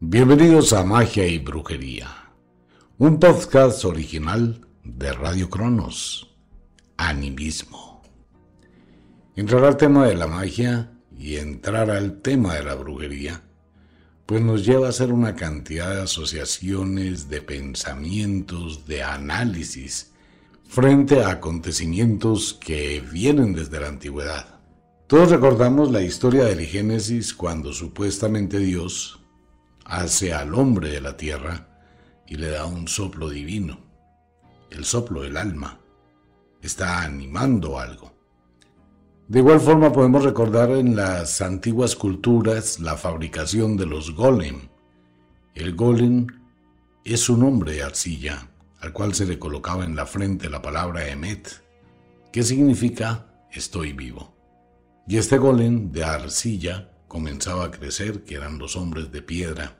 Bienvenidos 0.00 0.72
a 0.74 0.84
Magia 0.84 1.26
y 1.26 1.38
Brujería, 1.38 2.30
un 2.98 3.18
podcast 3.18 3.84
original 3.84 4.64
de 4.84 5.12
Radio 5.12 5.50
Cronos, 5.50 6.36
Animismo. 6.96 8.00
Entrar 9.34 9.64
al 9.64 9.76
tema 9.76 10.06
de 10.06 10.14
la 10.14 10.28
magia 10.28 10.92
y 11.18 11.34
entrar 11.34 11.90
al 11.90 12.20
tema 12.20 12.54
de 12.54 12.62
la 12.62 12.76
brujería, 12.76 13.42
pues 14.24 14.40
nos 14.40 14.64
lleva 14.64 14.86
a 14.86 14.90
hacer 14.90 15.12
una 15.12 15.34
cantidad 15.34 15.92
de 15.92 16.02
asociaciones, 16.02 17.28
de 17.28 17.42
pensamientos, 17.42 18.86
de 18.86 19.02
análisis, 19.02 20.12
frente 20.68 21.24
a 21.24 21.30
acontecimientos 21.30 22.54
que 22.54 23.00
vienen 23.00 23.52
desde 23.52 23.80
la 23.80 23.88
antigüedad. 23.88 24.60
Todos 25.08 25.32
recordamos 25.32 25.90
la 25.90 26.02
historia 26.02 26.44
del 26.44 26.64
Génesis 26.66 27.34
cuando 27.34 27.72
supuestamente 27.72 28.60
Dios 28.60 29.17
hace 29.88 30.32
al 30.32 30.54
hombre 30.54 30.90
de 30.90 31.00
la 31.00 31.16
tierra 31.16 31.66
y 32.26 32.36
le 32.36 32.50
da 32.50 32.66
un 32.66 32.86
soplo 32.86 33.30
divino. 33.30 33.80
El 34.70 34.84
soplo 34.84 35.22
del 35.22 35.36
alma. 35.36 35.80
Está 36.62 37.02
animando 37.02 37.78
algo. 37.78 38.12
De 39.26 39.40
igual 39.40 39.60
forma 39.60 39.92
podemos 39.92 40.24
recordar 40.24 40.70
en 40.70 40.94
las 40.94 41.40
antiguas 41.40 41.96
culturas 41.96 42.78
la 42.80 42.96
fabricación 42.96 43.76
de 43.76 43.86
los 43.86 44.14
golem. 44.14 44.68
El 45.54 45.74
golem 45.74 46.26
es 47.04 47.28
un 47.28 47.42
hombre 47.42 47.72
de 47.72 47.82
arcilla 47.82 48.48
al 48.80 48.92
cual 48.92 49.14
se 49.14 49.26
le 49.26 49.38
colocaba 49.38 49.84
en 49.84 49.96
la 49.96 50.06
frente 50.06 50.48
la 50.48 50.62
palabra 50.62 51.08
Emet, 51.08 51.62
que 52.32 52.42
significa 52.42 53.26
estoy 53.50 53.92
vivo. 53.92 54.36
Y 55.06 55.16
este 55.16 55.38
golem 55.38 55.90
de 55.90 56.04
arcilla 56.04 56.92
comenzaba 57.08 57.64
a 57.64 57.70
crecer, 57.70 58.24
que 58.24 58.34
eran 58.34 58.58
los 58.58 58.76
hombres 58.76 59.10
de 59.10 59.22
piedra. 59.22 59.77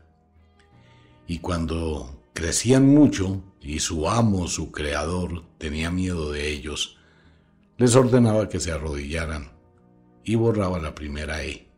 Y 1.29 1.41
cuando 1.41 2.23
crecían 2.33 2.89
mucho 2.89 3.45
y 3.61 3.81
su 3.81 4.09
amo, 4.09 4.49
su 4.49 4.73
creador, 4.73 5.45
tenía 5.59 5.91
miedo 5.91 6.33
de 6.33 6.49
ellos, 6.49 6.99
les 7.77 7.95
ordenaba 7.95 8.49
que 8.49 8.59
se 8.59 8.73
arrodillaran 8.73 9.53
y 10.25 10.35
borraba 10.37 10.79
la 10.79 10.95
primera 10.95 11.45
E 11.45 11.69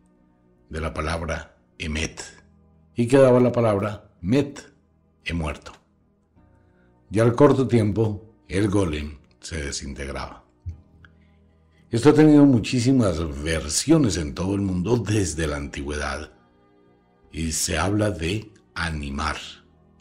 de 0.68 0.80
la 0.80 0.94
palabra 0.94 1.56
Emet 1.78 2.22
y 2.94 3.08
quedaba 3.08 3.40
la 3.40 3.50
palabra 3.50 4.12
Met, 4.20 4.72
he 5.24 5.34
muerto. 5.34 5.72
Y 7.10 7.18
al 7.18 7.34
corto 7.34 7.66
tiempo 7.66 8.32
el 8.46 8.68
golem 8.68 9.18
se 9.40 9.60
desintegraba. 9.60 10.44
Esto 11.90 12.10
ha 12.10 12.14
tenido 12.14 12.44
muchísimas 12.44 13.42
versiones 13.42 14.16
en 14.16 14.32
todo 14.32 14.54
el 14.54 14.60
mundo 14.60 14.96
desde 14.96 15.48
la 15.48 15.56
antigüedad 15.56 16.30
y 17.32 17.50
se 17.50 17.78
habla 17.78 18.12
de 18.12 18.52
animar. 18.74 19.36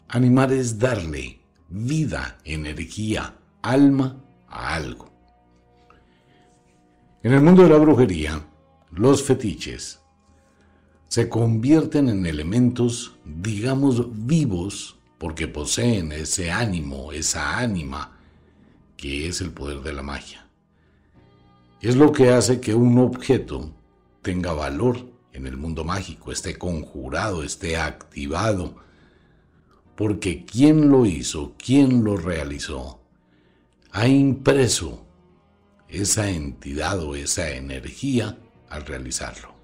Animar 0.08 0.52
es 0.52 0.78
darle 0.78 1.40
vida, 1.68 2.38
energía, 2.44 3.36
alma 3.62 4.22
a 4.48 4.74
algo. 4.74 5.10
En 7.22 7.32
el 7.32 7.42
mundo 7.42 7.62
de 7.62 7.68
la 7.68 7.76
brujería, 7.76 8.44
los 8.90 9.22
fetiches 9.22 10.00
se 11.06 11.28
convierten 11.28 12.08
en 12.08 12.24
elementos, 12.24 13.16
digamos, 13.24 14.06
vivos, 14.26 14.96
porque 15.18 15.48
poseen 15.48 16.12
ese 16.12 16.50
ánimo, 16.50 17.12
esa 17.12 17.58
ánima, 17.58 18.16
que 18.96 19.28
es 19.28 19.40
el 19.40 19.50
poder 19.50 19.80
de 19.80 19.92
la 19.92 20.02
magia. 20.02 20.48
Es 21.80 21.96
lo 21.96 22.12
que 22.12 22.30
hace 22.30 22.60
que 22.60 22.74
un 22.74 22.98
objeto 22.98 23.74
tenga 24.22 24.52
valor 24.52 25.09
en 25.32 25.46
el 25.46 25.56
mundo 25.56 25.84
mágico, 25.84 26.32
esté 26.32 26.58
conjurado, 26.58 27.42
esté 27.42 27.76
activado, 27.76 28.76
porque 29.96 30.44
quien 30.44 30.88
lo 30.90 31.06
hizo, 31.06 31.54
quien 31.58 32.04
lo 32.04 32.16
realizó, 32.16 33.00
ha 33.92 34.08
impreso 34.08 35.04
esa 35.88 36.30
entidad 36.30 37.00
o 37.00 37.14
esa 37.14 37.50
energía 37.50 38.38
al 38.68 38.86
realizarlo. 38.86 39.54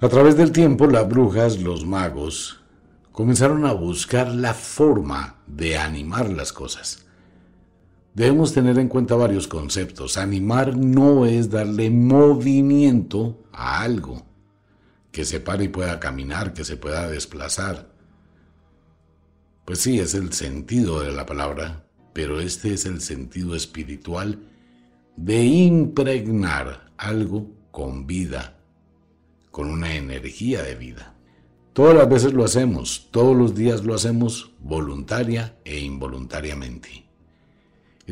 A 0.00 0.08
través 0.08 0.36
del 0.36 0.50
tiempo, 0.50 0.88
las 0.88 1.08
brujas, 1.08 1.60
los 1.60 1.86
magos, 1.86 2.60
comenzaron 3.12 3.64
a 3.66 3.72
buscar 3.72 4.28
la 4.28 4.52
forma 4.52 5.36
de 5.46 5.78
animar 5.78 6.28
las 6.28 6.52
cosas. 6.52 7.06
Debemos 8.14 8.52
tener 8.52 8.78
en 8.78 8.88
cuenta 8.88 9.14
varios 9.14 9.48
conceptos. 9.48 10.18
Animar 10.18 10.76
no 10.76 11.24
es 11.24 11.48
darle 11.48 11.90
movimiento 11.90 13.42
a 13.52 13.80
algo, 13.80 14.26
que 15.10 15.24
se 15.24 15.40
pare 15.40 15.64
y 15.64 15.68
pueda 15.68 15.98
caminar, 15.98 16.52
que 16.52 16.64
se 16.64 16.76
pueda 16.76 17.08
desplazar. 17.08 17.90
Pues 19.64 19.78
sí, 19.78 19.98
es 19.98 20.14
el 20.14 20.32
sentido 20.34 21.00
de 21.00 21.12
la 21.12 21.24
palabra, 21.24 21.86
pero 22.12 22.40
este 22.40 22.74
es 22.74 22.84
el 22.84 23.00
sentido 23.00 23.54
espiritual 23.54 24.40
de 25.16 25.44
impregnar 25.44 26.92
algo 26.98 27.50
con 27.70 28.06
vida, 28.06 28.58
con 29.50 29.70
una 29.70 29.94
energía 29.94 30.62
de 30.62 30.74
vida. 30.74 31.14
Todas 31.72 31.96
las 31.96 32.08
veces 32.08 32.34
lo 32.34 32.44
hacemos, 32.44 33.08
todos 33.10 33.34
los 33.34 33.54
días 33.54 33.84
lo 33.84 33.94
hacemos 33.94 34.52
voluntaria 34.60 35.56
e 35.64 35.78
involuntariamente. 35.80 37.11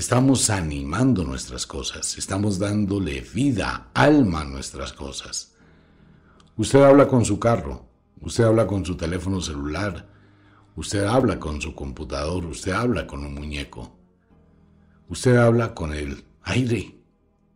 Estamos 0.00 0.49
animando 0.49 1.25
nuestras 1.25 1.66
cosas, 1.66 2.16
estamos 2.16 2.59
dándole 2.59 3.21
vida, 3.21 3.91
alma 3.93 4.41
a 4.41 4.44
nuestras 4.44 4.94
cosas. 4.94 5.53
Usted 6.56 6.81
habla 6.81 7.06
con 7.06 7.22
su 7.22 7.38
carro, 7.38 7.84
usted 8.22 8.44
habla 8.44 8.66
con 8.66 8.83
su 8.83 8.97
teléfono 8.97 9.43
celular, 9.43 10.09
usted 10.75 11.05
habla 11.05 11.39
con 11.39 11.60
su 11.60 11.75
computador, 11.75 12.47
usted 12.47 12.72
habla 12.72 13.06
con 13.06 13.27
un 13.27 13.34
muñeco, 13.34 13.94
usted 15.10 15.37
habla 15.37 15.75
con 15.75 15.93
el 15.93 16.25
aire, 16.44 16.99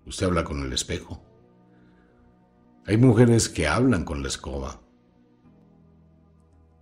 usted 0.04 0.27
habla 0.27 0.44
con 0.44 0.62
el 0.65 0.72
espejo. 0.75 1.25
Hay 2.87 2.99
mujeres 2.99 3.49
que 3.49 3.66
hablan 3.66 4.04
con 4.04 4.21
la 4.21 4.28
escoba, 4.28 4.83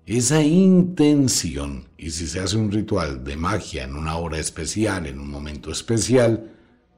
esa 0.06 0.42
intención, 0.42 1.88
y 1.96 2.10
si 2.10 2.26
se 2.26 2.40
hace 2.40 2.56
un 2.56 2.72
ritual 2.72 3.22
de 3.22 3.36
magia 3.36 3.84
en 3.84 3.94
una 3.94 4.16
hora 4.16 4.38
especial, 4.38 5.06
en 5.06 5.20
un 5.20 5.30
momento 5.30 5.70
especial, 5.70 6.50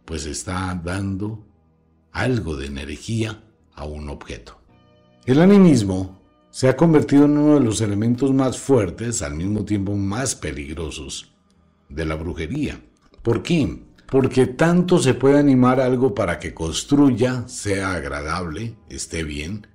pues 0.05 0.25
está 0.27 0.81
dando 0.83 1.45
algo 2.13 2.57
de 2.57 2.67
energía 2.67 3.43
a 3.75 3.85
un 3.85 4.09
objeto. 4.09 4.59
El 5.27 5.41
animismo 5.41 6.23
se 6.51 6.69
ha 6.69 6.77
convertido 6.77 7.25
en 7.25 7.37
uno 7.37 7.55
de 7.55 7.61
los 7.61 7.81
elementos 7.81 8.33
más 8.33 8.59
fuertes, 8.59 9.21
al 9.23 9.35
mismo 9.35 9.65
tiempo 9.65 9.95
más 9.95 10.35
peligrosos, 10.35 11.35
de 11.89 12.07
la 12.07 12.15
brujería. 12.15 12.81
¿Por 13.23 13.43
qué? 13.43 13.83
Porque 14.07 14.47
tanto 14.47 14.99
se 14.99 15.15
puede 15.15 15.39
animar 15.39 15.81
algo 15.81 16.15
para 16.15 16.39
que 16.39 16.55
construya, 16.55 17.49
sea 17.49 17.95
agradable, 17.95 18.77
esté 18.89 19.25
bien, 19.25 19.67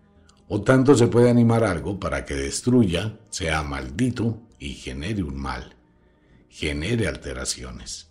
o 0.51 0.61
tanto 0.61 0.95
se 0.95 1.07
puede 1.07 1.29
animar 1.29 1.63
algo 1.63 1.99
para 1.99 2.25
que 2.25 2.33
destruya, 2.33 3.19
sea 3.29 3.61
maldito 3.61 4.41
y 4.57 4.73
genere 4.73 5.21
un 5.21 5.39
mal, 5.39 5.75
genere 6.49 7.07
alteraciones. 7.07 8.09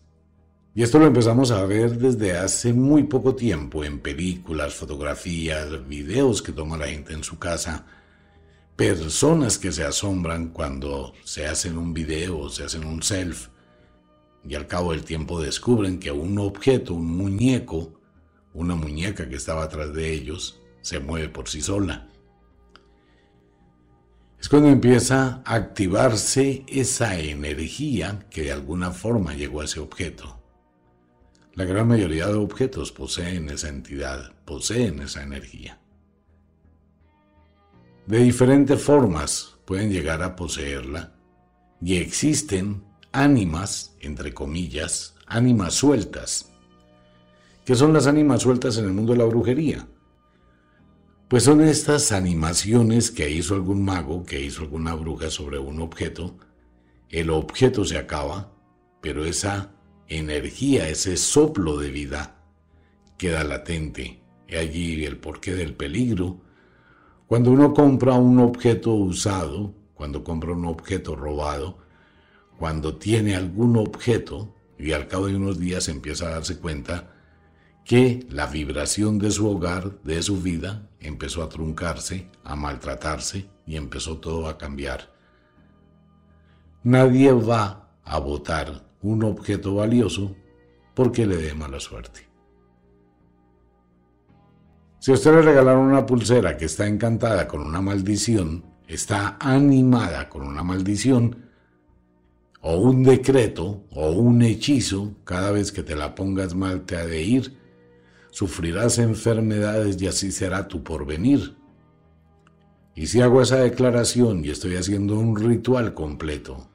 Y 0.73 0.85
esto 0.85 1.01
lo 1.01 1.07
empezamos 1.07 1.51
a 1.51 1.65
ver 1.65 1.99
desde 1.99 2.39
hace 2.39 2.73
muy 2.73 3.03
poco 3.03 3.35
tiempo 3.35 3.85
en 3.85 3.99
películas, 3.99 4.75
fotografías, 4.75 5.89
videos 5.89 6.41
que 6.41 6.53
toma 6.53 6.77
la 6.77 6.87
gente 6.87 7.13
en 7.13 7.25
su 7.25 7.41
casa, 7.41 7.87
personas 8.77 9.59
que 9.59 9.73
se 9.73 9.83
asombran 9.83 10.51
cuando 10.51 11.15
se 11.25 11.49
hacen 11.49 11.77
un 11.77 11.93
video 11.93 12.39
o 12.39 12.51
se 12.51 12.63
hacen 12.63 12.85
un 12.85 13.03
self 13.03 13.49
y 14.49 14.55
al 14.55 14.69
cabo 14.69 14.93
del 14.93 15.03
tiempo 15.03 15.41
descubren 15.43 15.99
que 15.99 16.13
un 16.13 16.39
objeto, 16.39 16.95
un 16.95 17.17
muñeco, 17.17 18.01
una 18.55 18.77
muñeca 18.77 19.29
que 19.29 19.35
estaba 19.35 19.65
atrás 19.65 19.93
de 19.93 20.13
ellos, 20.13 20.61
se 20.83 21.01
mueve 21.01 21.29
por 21.29 21.49
sí 21.49 21.61
sola 21.61 22.09
es 24.41 24.49
cuando 24.49 24.69
empieza 24.69 25.43
a 25.45 25.55
activarse 25.55 26.65
esa 26.69 27.19
energía 27.19 28.27
que 28.31 28.43
de 28.43 28.53
alguna 28.53 28.93
forma 28.93 29.35
llegó 29.35 29.61
a 29.61 29.65
ese 29.65 29.81
objeto. 29.81 30.41
La 31.55 31.65
gran 31.65 31.89
mayoría 31.89 32.29
de 32.29 32.35
objetos 32.35 32.93
poseen 32.93 33.51
esa 33.51 33.69
entidad, 33.69 34.33
poseen 34.45 35.01
esa 35.01 35.25
energía. 35.25 35.81
De 38.07 38.19
diferentes 38.19 38.81
formas 38.81 39.57
pueden 39.65 39.91
llegar 39.91 40.23
a 40.23 40.37
poseerla 40.37 41.15
y 41.83 41.97
existen 41.97 42.85
ánimas, 43.11 43.97
entre 44.01 44.33
comillas, 44.33 45.17
ánimas 45.27 45.75
sueltas. 45.75 46.49
¿Qué 47.65 47.75
son 47.75 47.93
las 47.93 48.07
ánimas 48.07 48.43
sueltas 48.43 48.79
en 48.79 48.85
el 48.85 48.93
mundo 48.93 49.13
de 49.13 49.19
la 49.19 49.25
brujería? 49.25 49.87
Pues 51.29 51.43
son 51.43 51.61
estas 51.61 52.11
animaciones 52.11 53.11
que 53.11 53.29
hizo 53.29 53.55
algún 53.55 53.85
mago, 53.85 54.25
que 54.25 54.41
hizo 54.41 54.63
alguna 54.63 54.95
bruja 54.95 55.29
sobre 55.29 55.59
un 55.59 55.79
objeto. 55.83 56.39
El 57.11 57.29
objeto 57.29 57.85
se 57.85 57.99
acaba, 57.99 58.51
pero 59.03 59.27
esa 59.27 59.75
energía, 60.07 60.89
ese 60.89 61.19
soplo 61.19 61.77
de 61.77 61.91
vida 61.91 62.43
queda 63.19 63.45
latente. 63.45 64.23
Y 64.49 64.57
allí 64.57 65.05
el 65.05 65.19
porqué 65.19 65.55
del 65.55 65.75
peligro 65.75 66.41
Cuando 67.27 67.51
uno 67.51 67.75
compra 67.75 68.15
un 68.15 68.39
objeto 68.39 68.95
usado, 68.95 69.75
cuando 69.93 70.25
compra 70.25 70.53
un 70.53 70.65
objeto 70.65 71.15
robado, 71.15 71.77
cuando 72.59 72.97
tiene 72.97 73.37
algún 73.37 73.77
objeto 73.77 74.55
y 74.79 74.93
al 74.93 75.09
cabo 75.09 75.27
de 75.27 75.37
unos 75.37 75.59
días 75.59 75.89
empieza 75.89 76.27
a 76.27 76.31
darse 76.31 76.59
cuenta 76.59 77.18
que 77.89 78.27
la 78.29 78.47
vibración 78.47 79.19
de 79.19 79.31
su 79.31 79.49
hogar, 79.49 79.99
de 80.03 80.23
su 80.23 80.43
vida, 80.43 80.87
empezó 81.01 81.43
a 81.43 81.49
truncarse, 81.49 82.29
a 82.45 82.55
maltratarse 82.55 83.49
y 83.65 83.77
empezó 83.77 84.19
todo 84.19 84.47
a 84.47 84.59
cambiar. 84.59 85.11
Nadie 86.83 87.33
va 87.33 87.89
a 88.05 88.19
votar 88.19 88.85
un 89.01 89.25
objeto 89.25 89.77
valioso 89.77 90.37
porque 90.93 91.27
le 91.27 91.39
dé 91.39 91.55
mala 91.55 91.81
suerte. 91.81 92.29
Si 94.99 95.11
a 95.11 95.15
usted 95.15 95.33
le 95.33 95.41
regalaron 95.41 95.87
una 95.87 96.05
pulsera 96.05 96.59
que 96.59 96.67
está 96.67 96.87
encantada 96.87 97.49
con 97.49 97.63
una 97.63 97.81
maldición, 97.81 98.65
está 98.87 99.39
animada 99.41 100.29
con 100.29 100.43
una 100.43 100.63
maldición, 100.63 101.47
o 102.61 102.77
un 102.77 103.03
decreto, 103.03 103.85
o 103.93 104.11
un 104.11 104.43
hechizo, 104.43 105.15
cada 105.25 105.53
vez 105.53 105.73
que 105.73 105.83
te 105.83 105.97
la 105.97 106.15
pongas 106.15 106.55
mal 106.55 106.83
te 106.83 106.95
ha 106.95 107.07
de 107.07 107.23
ir, 107.23 107.58
sufrirás 108.31 108.99
enfermedades 108.99 110.01
y 110.01 110.07
así 110.07 110.31
será 110.31 110.69
tu 110.69 110.83
porvenir. 110.83 111.57
Y 112.95 113.07
si 113.07 113.21
hago 113.21 113.43
esa 113.43 113.59
declaración 113.59 114.45
y 114.45 114.51
estoy 114.51 114.77
haciendo 114.77 115.19
un 115.19 115.37
ritual 115.37 115.95
completo, 115.95 116.69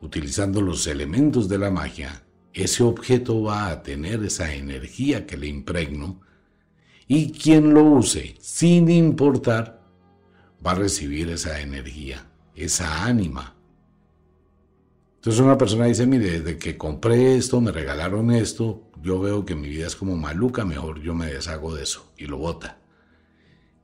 utilizando 0.00 0.60
los 0.60 0.86
elementos 0.86 1.48
de 1.48 1.58
la 1.58 1.70
magia, 1.70 2.24
ese 2.52 2.82
objeto 2.82 3.42
va 3.42 3.68
a 3.68 3.82
tener 3.82 4.22
esa 4.24 4.52
energía 4.54 5.26
que 5.26 5.36
le 5.36 5.46
impregno, 5.46 6.20
y 7.06 7.32
quien 7.32 7.74
lo 7.74 7.82
use, 7.84 8.36
sin 8.40 8.90
importar, 8.90 9.82
va 10.64 10.72
a 10.72 10.76
recibir 10.76 11.30
esa 11.30 11.60
energía, 11.60 12.30
esa 12.54 13.04
ánima. 13.04 13.56
Entonces 15.20 15.42
una 15.42 15.58
persona 15.58 15.84
dice, 15.84 16.06
mire, 16.06 16.40
desde 16.40 16.56
que 16.56 16.78
compré 16.78 17.36
esto, 17.36 17.60
me 17.60 17.72
regalaron 17.72 18.30
esto, 18.30 18.88
yo 19.02 19.20
veo 19.20 19.44
que 19.44 19.54
mi 19.54 19.68
vida 19.68 19.86
es 19.86 19.94
como 19.94 20.16
maluca, 20.16 20.64
mejor 20.64 21.02
yo 21.02 21.14
me 21.14 21.26
deshago 21.26 21.74
de 21.74 21.82
eso 21.82 22.10
y 22.16 22.24
lo 22.24 22.38
bota. 22.38 22.78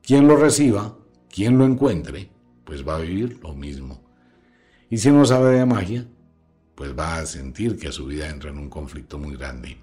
Quien 0.01 0.27
lo 0.27 0.35
reciba, 0.35 0.97
quien 1.29 1.59
lo 1.59 1.65
encuentre, 1.65 2.31
pues 2.63 2.87
va 2.87 2.95
a 2.95 3.01
vivir 3.01 3.39
lo 3.43 3.53
mismo. 3.53 4.01
Y 4.89 4.97
si 4.97 5.11
no 5.11 5.25
sabe 5.25 5.59
de 5.59 5.65
magia, 5.67 6.07
pues 6.73 6.97
va 6.97 7.17
a 7.17 7.25
sentir 7.27 7.77
que 7.77 7.91
su 7.91 8.07
vida 8.07 8.29
entra 8.29 8.49
en 8.49 8.57
un 8.57 8.71
conflicto 8.71 9.19
muy 9.19 9.37
grande. 9.37 9.77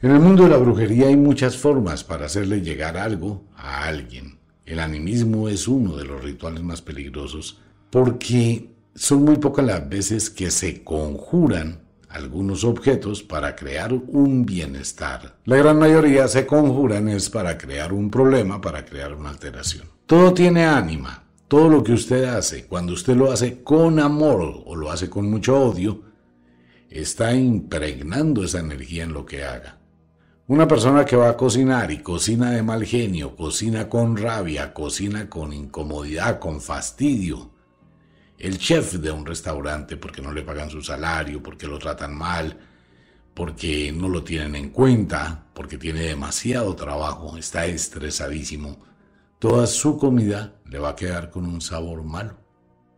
En 0.00 0.12
el 0.12 0.20
mundo 0.20 0.44
de 0.44 0.50
la 0.50 0.58
brujería 0.58 1.08
hay 1.08 1.16
muchas 1.16 1.56
formas 1.56 2.04
para 2.04 2.26
hacerle 2.26 2.60
llegar 2.60 2.96
algo 2.96 3.48
a 3.56 3.82
alguien. 3.84 4.38
El 4.64 4.78
animismo 4.78 5.48
es 5.48 5.66
uno 5.66 5.96
de 5.96 6.04
los 6.04 6.22
rituales 6.22 6.62
más 6.62 6.82
peligrosos 6.82 7.60
porque 7.90 8.71
son 8.94 9.24
muy 9.24 9.36
pocas 9.36 9.64
las 9.64 9.88
veces 9.88 10.30
que 10.30 10.50
se 10.50 10.82
conjuran 10.82 11.80
algunos 12.08 12.64
objetos 12.64 13.22
para 13.22 13.56
crear 13.56 13.92
un 13.92 14.44
bienestar. 14.44 15.36
La 15.44 15.56
gran 15.56 15.78
mayoría 15.78 16.28
se 16.28 16.46
conjuran 16.46 17.08
es 17.08 17.30
para 17.30 17.56
crear 17.56 17.92
un 17.92 18.10
problema, 18.10 18.60
para 18.60 18.84
crear 18.84 19.14
una 19.14 19.30
alteración. 19.30 19.88
Todo 20.06 20.34
tiene 20.34 20.66
ánima. 20.66 21.24
Todo 21.48 21.68
lo 21.68 21.82
que 21.82 21.92
usted 21.92 22.24
hace, 22.24 22.64
cuando 22.64 22.94
usted 22.94 23.14
lo 23.14 23.30
hace 23.30 23.62
con 23.62 23.98
amor 23.98 24.62
o 24.64 24.74
lo 24.74 24.90
hace 24.90 25.10
con 25.10 25.30
mucho 25.30 25.58
odio, 25.58 26.00
está 26.88 27.34
impregnando 27.34 28.42
esa 28.42 28.60
energía 28.60 29.04
en 29.04 29.12
lo 29.12 29.26
que 29.26 29.44
haga. 29.44 29.78
Una 30.48 30.66
persona 30.66 31.04
que 31.04 31.16
va 31.16 31.28
a 31.28 31.36
cocinar 31.36 31.90
y 31.90 31.98
cocina 31.98 32.50
de 32.50 32.62
mal 32.62 32.84
genio, 32.84 33.36
cocina 33.36 33.88
con 33.88 34.16
rabia, 34.16 34.74
cocina 34.74 35.30
con 35.30 35.52
incomodidad, 35.52 36.38
con 36.38 36.60
fastidio. 36.60 37.51
El 38.42 38.58
chef 38.58 38.94
de 38.94 39.12
un 39.12 39.24
restaurante 39.24 39.96
porque 39.96 40.20
no 40.20 40.32
le 40.32 40.42
pagan 40.42 40.68
su 40.68 40.82
salario, 40.82 41.40
porque 41.40 41.68
lo 41.68 41.78
tratan 41.78 42.12
mal, 42.12 42.58
porque 43.34 43.92
no 43.92 44.08
lo 44.08 44.24
tienen 44.24 44.56
en 44.56 44.70
cuenta, 44.70 45.46
porque 45.54 45.78
tiene 45.78 46.00
demasiado 46.00 46.74
trabajo, 46.74 47.36
está 47.36 47.66
estresadísimo. 47.66 48.84
Toda 49.38 49.68
su 49.68 49.96
comida 49.96 50.56
le 50.64 50.80
va 50.80 50.88
a 50.88 50.96
quedar 50.96 51.30
con 51.30 51.46
un 51.46 51.60
sabor 51.60 52.02
malo, 52.02 52.36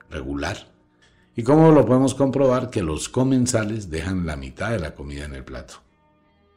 regular. 0.09 0.73
¿Y 1.37 1.43
cómo 1.43 1.73
lo 1.73 1.85
podemos 1.85 2.15
comprobar? 2.15 2.71
Que 2.71 2.83
los 2.83 3.11
comensales 3.11 3.91
dejan 3.91 4.25
la 4.25 4.37
mitad 4.37 4.71
de 4.71 4.79
la 4.79 4.95
comida 4.95 5.27
en 5.27 5.35
el 5.35 5.45
plato. 5.45 5.75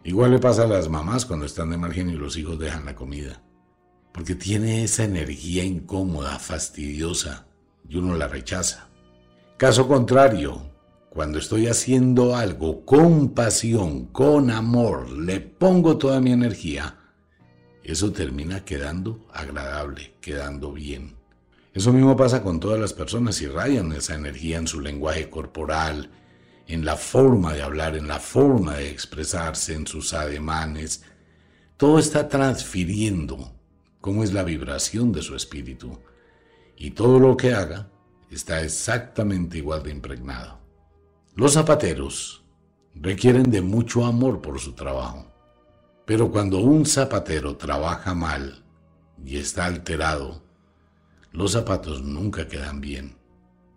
Igual 0.05 0.31
le 0.31 0.39
pasa 0.39 0.63
a 0.63 0.67
las 0.67 0.87
mamás 0.87 1.25
cuando 1.25 1.45
están 1.45 1.71
de 1.71 1.77
margen 1.77 2.09
y 2.09 2.13
los 2.13 2.37
hijos 2.37 2.57
dejan 2.57 2.85
la 2.85 2.95
comida. 2.95 3.43
Porque 4.13 4.33
tiene 4.33 4.85
esa 4.85 5.03
energía 5.03 5.65
incómoda, 5.65 6.39
fastidiosa, 6.39 7.47
y 7.89 7.97
uno 7.97 8.15
la 8.15 8.27
rechaza. 8.27 8.87
Caso 9.57 9.87
contrario, 9.87 10.61
cuando 11.09 11.39
estoy 11.39 11.67
haciendo 11.67 12.35
algo 12.35 12.85
con 12.85 13.29
pasión, 13.29 14.05
con 14.07 14.51
amor, 14.51 15.11
le 15.11 15.39
pongo 15.39 15.97
toda 15.97 16.21
mi 16.21 16.31
energía, 16.31 16.97
eso 17.83 18.11
termina 18.11 18.65
quedando 18.65 19.25
agradable, 19.33 20.13
quedando 20.21 20.73
bien. 20.73 21.15
Eso 21.73 21.93
mismo 21.93 22.17
pasa 22.17 22.43
con 22.43 22.59
todas 22.59 22.79
las 22.79 22.93
personas, 22.93 23.41
irradian 23.41 23.91
esa 23.93 24.15
energía 24.15 24.57
en 24.57 24.67
su 24.67 24.81
lenguaje 24.81 25.29
corporal, 25.29 26.11
en 26.67 26.83
la 26.83 26.97
forma 26.97 27.53
de 27.53 27.61
hablar, 27.61 27.95
en 27.95 28.07
la 28.07 28.19
forma 28.19 28.75
de 28.75 28.89
expresarse, 28.89 29.73
en 29.73 29.87
sus 29.87 30.13
ademanes. 30.13 31.03
Todo 31.77 31.97
está 31.97 32.27
transfiriendo 32.27 33.53
cómo 34.01 34.23
es 34.23 34.33
la 34.33 34.43
vibración 34.43 35.11
de 35.11 35.21
su 35.21 35.35
espíritu. 35.35 35.99
Y 36.77 36.91
todo 36.91 37.19
lo 37.19 37.35
que 37.35 37.53
haga 37.53 37.89
está 38.29 38.61
exactamente 38.61 39.57
igual 39.57 39.83
de 39.83 39.91
impregnado. 39.91 40.59
Los 41.35 41.53
zapateros 41.53 42.43
requieren 42.93 43.49
de 43.49 43.61
mucho 43.61 44.05
amor 44.05 44.41
por 44.41 44.59
su 44.59 44.73
trabajo. 44.73 45.25
Pero 46.05 46.31
cuando 46.31 46.59
un 46.59 46.85
zapatero 46.85 47.57
trabaja 47.57 48.13
mal 48.13 48.63
y 49.25 49.37
está 49.37 49.65
alterado, 49.65 50.43
los 51.31 51.51
zapatos 51.51 52.01
nunca 52.01 52.47
quedan 52.47 52.79
bien. 52.79 53.17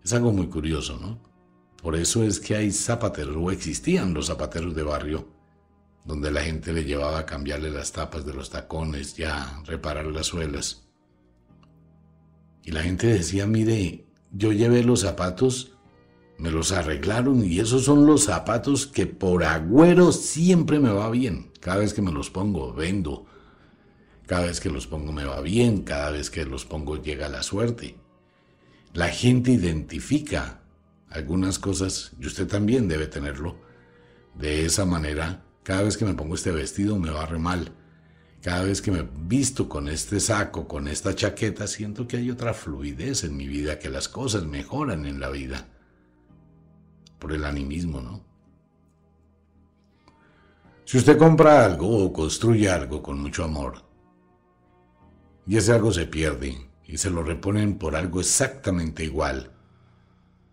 Es 0.03 0.13
algo 0.13 0.31
muy 0.31 0.47
curioso, 0.47 0.97
¿no? 0.97 1.19
Por 1.81 1.95
eso 1.95 2.23
es 2.23 2.39
que 2.39 2.55
hay 2.55 2.71
zapateros, 2.71 3.35
o 3.37 3.51
existían 3.51 4.13
los 4.13 4.27
zapateros 4.27 4.75
de 4.75 4.83
barrio, 4.83 5.27
donde 6.05 6.31
la 6.31 6.41
gente 6.41 6.73
le 6.73 6.83
llevaba 6.83 7.19
a 7.19 7.25
cambiarle 7.25 7.71
las 7.71 7.91
tapas 7.91 8.25
de 8.25 8.33
los 8.33 8.49
tacones, 8.49 9.15
ya 9.15 9.61
reparar 9.65 10.05
las 10.05 10.27
suelas. 10.27 10.87
Y 12.63 12.71
la 12.71 12.83
gente 12.83 13.07
decía, 13.07 13.47
mire, 13.47 14.05
yo 14.31 14.51
llevé 14.51 14.83
los 14.83 15.01
zapatos, 15.01 15.73
me 16.37 16.51
los 16.51 16.71
arreglaron 16.71 17.43
y 17.43 17.59
esos 17.59 17.85
son 17.85 18.05
los 18.05 18.25
zapatos 18.25 18.87
que 18.87 19.05
por 19.05 19.43
agüero 19.43 20.11
siempre 20.11 20.79
me 20.79 20.91
va 20.91 21.09
bien. 21.09 21.51
Cada 21.59 21.77
vez 21.77 21.93
que 21.93 22.01
me 22.01 22.11
los 22.11 22.29
pongo, 22.29 22.73
vendo. 22.73 23.25
Cada 24.25 24.45
vez 24.45 24.59
que 24.59 24.69
los 24.69 24.87
pongo 24.87 25.11
me 25.11 25.25
va 25.25 25.41
bien, 25.41 25.81
cada 25.81 26.11
vez 26.11 26.29
que 26.29 26.45
los 26.45 26.65
pongo 26.65 27.01
llega 27.01 27.29
la 27.29 27.43
suerte. 27.43 27.97
La 28.93 29.09
gente 29.09 29.51
identifica 29.51 30.61
algunas 31.09 31.59
cosas, 31.59 32.13
y 32.19 32.25
usted 32.25 32.47
también 32.47 32.87
debe 32.87 33.07
tenerlo, 33.07 33.57
de 34.35 34.65
esa 34.65 34.85
manera, 34.85 35.43
cada 35.63 35.83
vez 35.83 35.97
que 35.97 36.05
me 36.05 36.13
pongo 36.13 36.35
este 36.35 36.51
vestido 36.51 36.97
me 36.97 37.11
va 37.11 37.25
re 37.25 37.37
mal. 37.37 37.73
Cada 38.41 38.63
vez 38.63 38.81
que 38.81 38.91
me 38.91 39.07
visto 39.27 39.69
con 39.69 39.87
este 39.87 40.19
saco, 40.19 40.67
con 40.67 40.87
esta 40.87 41.13
chaqueta, 41.13 41.67
siento 41.67 42.07
que 42.07 42.17
hay 42.17 42.31
otra 42.31 42.55
fluidez 42.55 43.23
en 43.23 43.37
mi 43.37 43.47
vida, 43.47 43.77
que 43.77 43.89
las 43.89 44.07
cosas 44.07 44.45
mejoran 44.45 45.05
en 45.05 45.19
la 45.19 45.29
vida. 45.29 45.67
Por 47.19 47.33
el 47.33 47.45
animismo, 47.45 48.01
¿no? 48.01 48.25
Si 50.85 50.97
usted 50.97 51.17
compra 51.19 51.63
algo 51.63 52.05
o 52.05 52.11
construye 52.11 52.67
algo 52.67 53.03
con 53.03 53.19
mucho 53.21 53.43
amor, 53.43 53.83
y 55.45 55.57
ese 55.57 55.73
algo 55.73 55.91
se 55.91 56.07
pierde 56.07 56.67
y 56.83 56.97
se 56.97 57.11
lo 57.11 57.23
reponen 57.23 57.77
por 57.77 57.95
algo 57.95 58.19
exactamente 58.19 59.03
igual, 59.03 59.51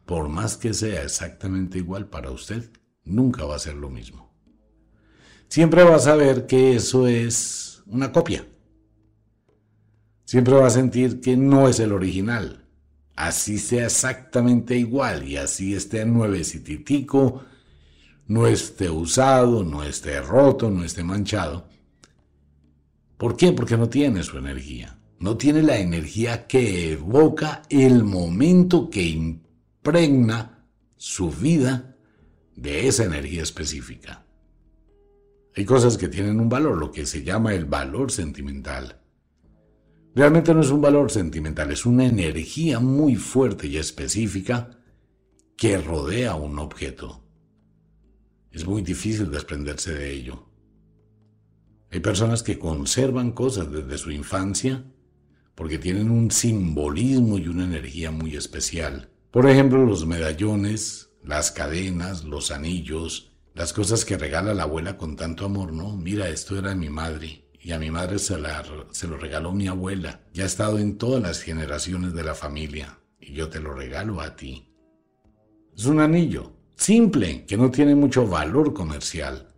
por 0.05 0.29
más 0.29 0.57
que 0.59 0.75
sea 0.75 1.03
exactamente 1.03 1.79
igual 1.79 2.07
para 2.07 2.31
usted, 2.31 2.71
nunca 3.05 3.45
va 3.45 3.57
a 3.57 3.59
ser 3.59 3.75
lo 3.75 3.89
mismo. 3.89 4.31
Siempre 5.49 5.83
va 5.85 5.97
a 5.97 6.01
saber 6.01 6.47
que 6.47 6.77
eso 6.77 7.07
es 7.07 7.68
una 7.89 8.13
copia. 8.13 8.47
Siempre 10.25 10.55
va 10.55 10.67
a 10.67 10.71
sentir 10.71 11.21
que 11.21 11.37
no 11.37 11.69
es 11.69 11.81
el 11.81 11.93
original. 11.93 12.65
Así 13.17 13.59
sea 13.59 13.87
exactamente 13.87 14.77
igual 14.77 15.27
y 15.27 15.37
así 15.37 15.75
esté 15.75 16.05
nuevecititico, 16.05 17.43
no 18.27 18.47
esté 18.47 18.91
usado, 18.91 19.65
no 19.65 19.83
esté 19.83 20.21
roto, 20.21 20.71
no 20.71 20.85
esté 20.85 21.03
manchado. 21.03 21.67
¿Por 23.17 23.37
qué? 23.37 23.53
Porque 23.53 23.77
no 23.77 23.89
tiene 23.89 24.23
su 24.23 24.39
energía. 24.39 24.99
No 25.19 25.37
tiene 25.37 25.63
la 25.63 25.79
energía 25.79 26.47
que 26.47 26.93
evoca 26.93 27.63
el 27.69 28.05
momento 28.05 28.89
que 28.89 29.03
impregna 29.03 30.65
su 30.97 31.31
vida 31.31 31.97
de 32.55 32.87
esa 32.87 33.05
energía 33.05 33.43
específica. 33.43 34.28
Hay 35.59 35.65
cosas 35.65 35.99
que 35.99 36.07
tienen 36.07 36.39
un 36.39 36.49
valor, 36.49 36.79
lo 36.79 36.93
que 36.93 37.05
se 37.05 37.25
llama 37.25 37.53
el 37.53 37.65
valor 37.65 38.13
sentimental. 38.13 39.01
Realmente 40.15 40.55
no 40.55 40.61
es 40.61 40.71
un 40.71 40.81
valor 40.81 41.11
sentimental, 41.11 41.73
es 41.73 41.85
una 41.85 42.07
energía 42.07 42.79
muy 42.79 43.17
fuerte 43.17 43.67
y 43.67 43.77
específica 43.77 44.79
que 45.57 45.77
rodea 45.79 46.37
un 46.37 46.61
objeto. 46.61 47.25
Es 48.53 48.69
muy 48.69 48.83
difícil 48.83 49.33
desprenderse 49.33 49.95
de 49.95 50.13
ello. 50.13 50.47
Hay 51.91 51.99
personas 51.99 52.45
que 52.45 52.61
conservan 52.61 53.33
cosas 53.33 53.69
desde 53.73 53.99
su 53.99 54.13
infancia 54.13 54.85
porque 55.57 55.79
tienen 55.81 56.13
un 56.13 56.31
simbolismo 56.31 57.37
y 57.37 57.49
una 57.49 57.65
energía 57.65 58.13
muy 58.13 58.37
especial. 58.37 59.11
Por 59.33 59.49
ejemplo, 59.49 59.85
los 59.85 60.07
medallones, 60.07 61.11
las 61.25 61.51
cadenas, 61.51 62.23
los 62.23 62.53
anillos, 62.53 63.28
las 63.59 63.73
cosas 63.73 64.05
que 64.05 64.17
regala 64.17 64.55
la 64.55 64.63
abuela 64.63 64.97
con 64.97 65.17
tanto 65.17 65.45
amor, 65.45 65.73
¿no? 65.73 65.97
Mira, 65.97 66.29
esto 66.29 66.57
era 66.57 66.69
de 66.69 66.77
mi 66.77 66.91
madre 66.91 67.51
y 67.61 67.73
a 67.73 67.79
mi 67.81 67.91
madre 67.91 68.21
se, 68.21 68.37
se 68.93 69.09
lo 69.09 69.17
regaló 69.17 69.51
mi 69.51 69.67
abuela. 69.67 70.21
Ya 70.33 70.45
ha 70.45 70.47
estado 70.47 70.79
en 70.79 70.97
todas 70.97 71.21
las 71.21 71.43
generaciones 71.43 72.15
de 72.15 72.23
la 72.23 72.37
familia 72.37 73.01
y 73.19 73.33
yo 73.33 73.49
te 73.49 73.59
lo 73.59 73.75
regalo 73.75 74.21
a 74.21 74.37
ti. 74.37 74.73
Es 75.77 75.87
un 75.87 75.99
anillo 75.99 76.53
simple, 76.77 77.47
que 77.47 77.57
no 77.57 77.69
tiene 77.69 77.97
mucho 77.97 78.29
valor 78.29 78.73
comercial, 78.73 79.49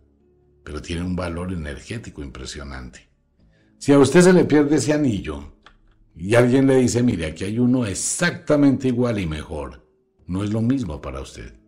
pero 0.63 0.81
tiene 0.81 1.03
un 1.03 1.15
valor 1.15 1.53
energético 1.53 2.23
impresionante. 2.23 3.07
Si 3.77 3.91
a 3.91 3.99
usted 3.99 4.21
se 4.21 4.33
le 4.33 4.45
pierde 4.45 4.77
ese 4.77 4.93
anillo 4.93 5.59
y 6.15 6.33
alguien 6.33 6.65
le 6.65 6.77
dice, 6.77 7.03
mire, 7.03 7.27
aquí 7.27 7.43
hay 7.43 7.59
uno 7.59 7.85
exactamente 7.85 8.87
igual 8.87 9.19
y 9.19 9.27
mejor, 9.27 9.87
no 10.25 10.43
es 10.43 10.51
lo 10.51 10.61
mismo 10.61 10.99
para 10.99 11.21
usted. 11.21 11.60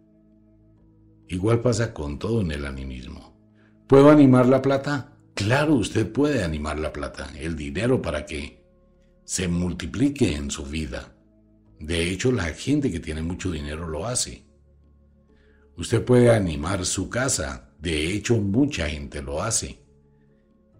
Igual 1.33 1.61
pasa 1.61 1.95
con 1.95 2.19
todo 2.19 2.41
en 2.41 2.51
el 2.51 2.63
animismo. 2.63 3.35
¿Puedo 3.87 4.11
animar 4.11 4.45
la 4.45 4.61
plata? 4.61 5.17
Claro, 5.33 5.73
usted 5.73 6.11
puede 6.11 6.43
animar 6.43 6.77
la 6.77 6.93
plata, 6.93 7.27
el 7.35 7.55
dinero 7.55 7.99
para 8.03 8.23
que 8.27 8.63
se 9.25 9.47
multiplique 9.47 10.35
en 10.35 10.51
su 10.51 10.63
vida. 10.63 11.15
De 11.79 12.07
hecho, 12.07 12.31
la 12.31 12.43
gente 12.43 12.91
que 12.91 12.99
tiene 12.99 13.23
mucho 13.23 13.49
dinero 13.49 13.87
lo 13.87 14.05
hace. 14.05 14.45
Usted 15.75 16.05
puede 16.05 16.29
animar 16.29 16.85
su 16.85 17.09
casa. 17.09 17.71
De 17.79 18.13
hecho, 18.13 18.37
mucha 18.37 18.87
gente 18.87 19.23
lo 19.23 19.41
hace. 19.41 19.79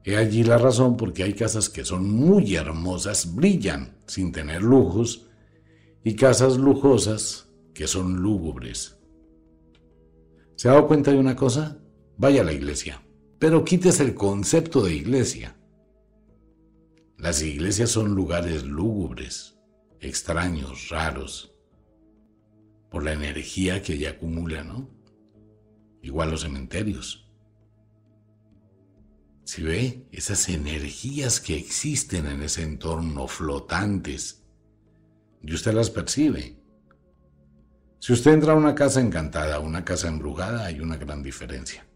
He 0.03 0.17
allí 0.17 0.43
la 0.43 0.59
razón 0.59 0.97
porque 0.97 1.23
hay 1.23 1.33
casas 1.33 1.67
que 1.67 1.83
son 1.83 2.07
muy 2.07 2.55
hermosas, 2.55 3.33
brillan 3.33 3.97
sin 4.05 4.31
tener 4.31 4.61
lujos, 4.61 5.25
y 6.03 6.15
casas 6.15 6.57
lujosas 6.57 7.47
que 7.73 7.87
son 7.87 8.21
lúgubres. 8.21 8.99
¿Se 10.63 10.69
ha 10.69 10.75
dado 10.75 10.87
cuenta 10.87 11.11
de 11.11 11.17
una 11.17 11.35
cosa? 11.35 11.77
Vaya 12.15 12.39
a 12.39 12.45
la 12.45 12.53
iglesia, 12.53 13.05
pero 13.37 13.65
quítese 13.65 14.01
el 14.01 14.15
concepto 14.15 14.81
de 14.81 14.95
iglesia. 14.95 15.57
Las 17.17 17.41
iglesias 17.41 17.89
son 17.89 18.15
lugares 18.15 18.63
lúgubres, 18.63 19.59
extraños, 19.99 20.87
raros, 20.87 21.53
por 22.89 23.03
la 23.03 23.11
energía 23.11 23.81
que 23.81 23.95
ella 23.95 24.11
acumula, 24.11 24.63
¿no? 24.63 24.89
Igual 26.01 26.31
los 26.31 26.43
cementerios. 26.43 27.29
Si 29.43 29.63
ve 29.63 30.07
esas 30.13 30.47
energías 30.47 31.41
que 31.41 31.57
existen 31.57 32.25
en 32.25 32.41
ese 32.41 32.63
entorno 32.63 33.27
flotantes, 33.27 34.45
y 35.41 35.53
usted 35.53 35.73
las 35.73 35.89
percibe. 35.89 36.62
Si 38.03 38.11
usted 38.11 38.33
entra 38.33 38.51
a 38.51 38.57
una 38.57 38.75
casa 38.75 38.99
encantada, 38.99 39.61
una 39.61 39.85
casa 39.85 40.09
embrujada, 40.09 40.65
hay 40.65 40.81
una 40.81 40.97
gran 40.97 41.23
diferencia. 41.23 41.87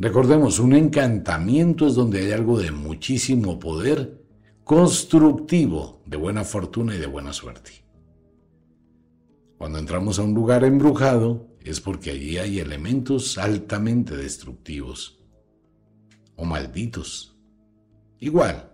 Recordemos, 0.00 0.58
un 0.58 0.72
encantamiento 0.72 1.86
es 1.86 1.94
donde 1.94 2.18
hay 2.18 2.32
algo 2.32 2.58
de 2.58 2.72
muchísimo 2.72 3.60
poder 3.60 4.20
constructivo, 4.64 6.02
de 6.06 6.16
buena 6.16 6.42
fortuna 6.42 6.96
y 6.96 6.98
de 6.98 7.06
buena 7.06 7.32
suerte. 7.32 7.70
Cuando 9.58 9.78
entramos 9.78 10.18
a 10.18 10.22
un 10.22 10.34
lugar 10.34 10.64
embrujado 10.64 11.46
es 11.60 11.80
porque 11.80 12.10
allí 12.10 12.38
hay 12.38 12.58
elementos 12.58 13.38
altamente 13.38 14.16
destructivos 14.16 15.22
o 16.34 16.44
malditos. 16.44 17.38
Igual, 18.18 18.72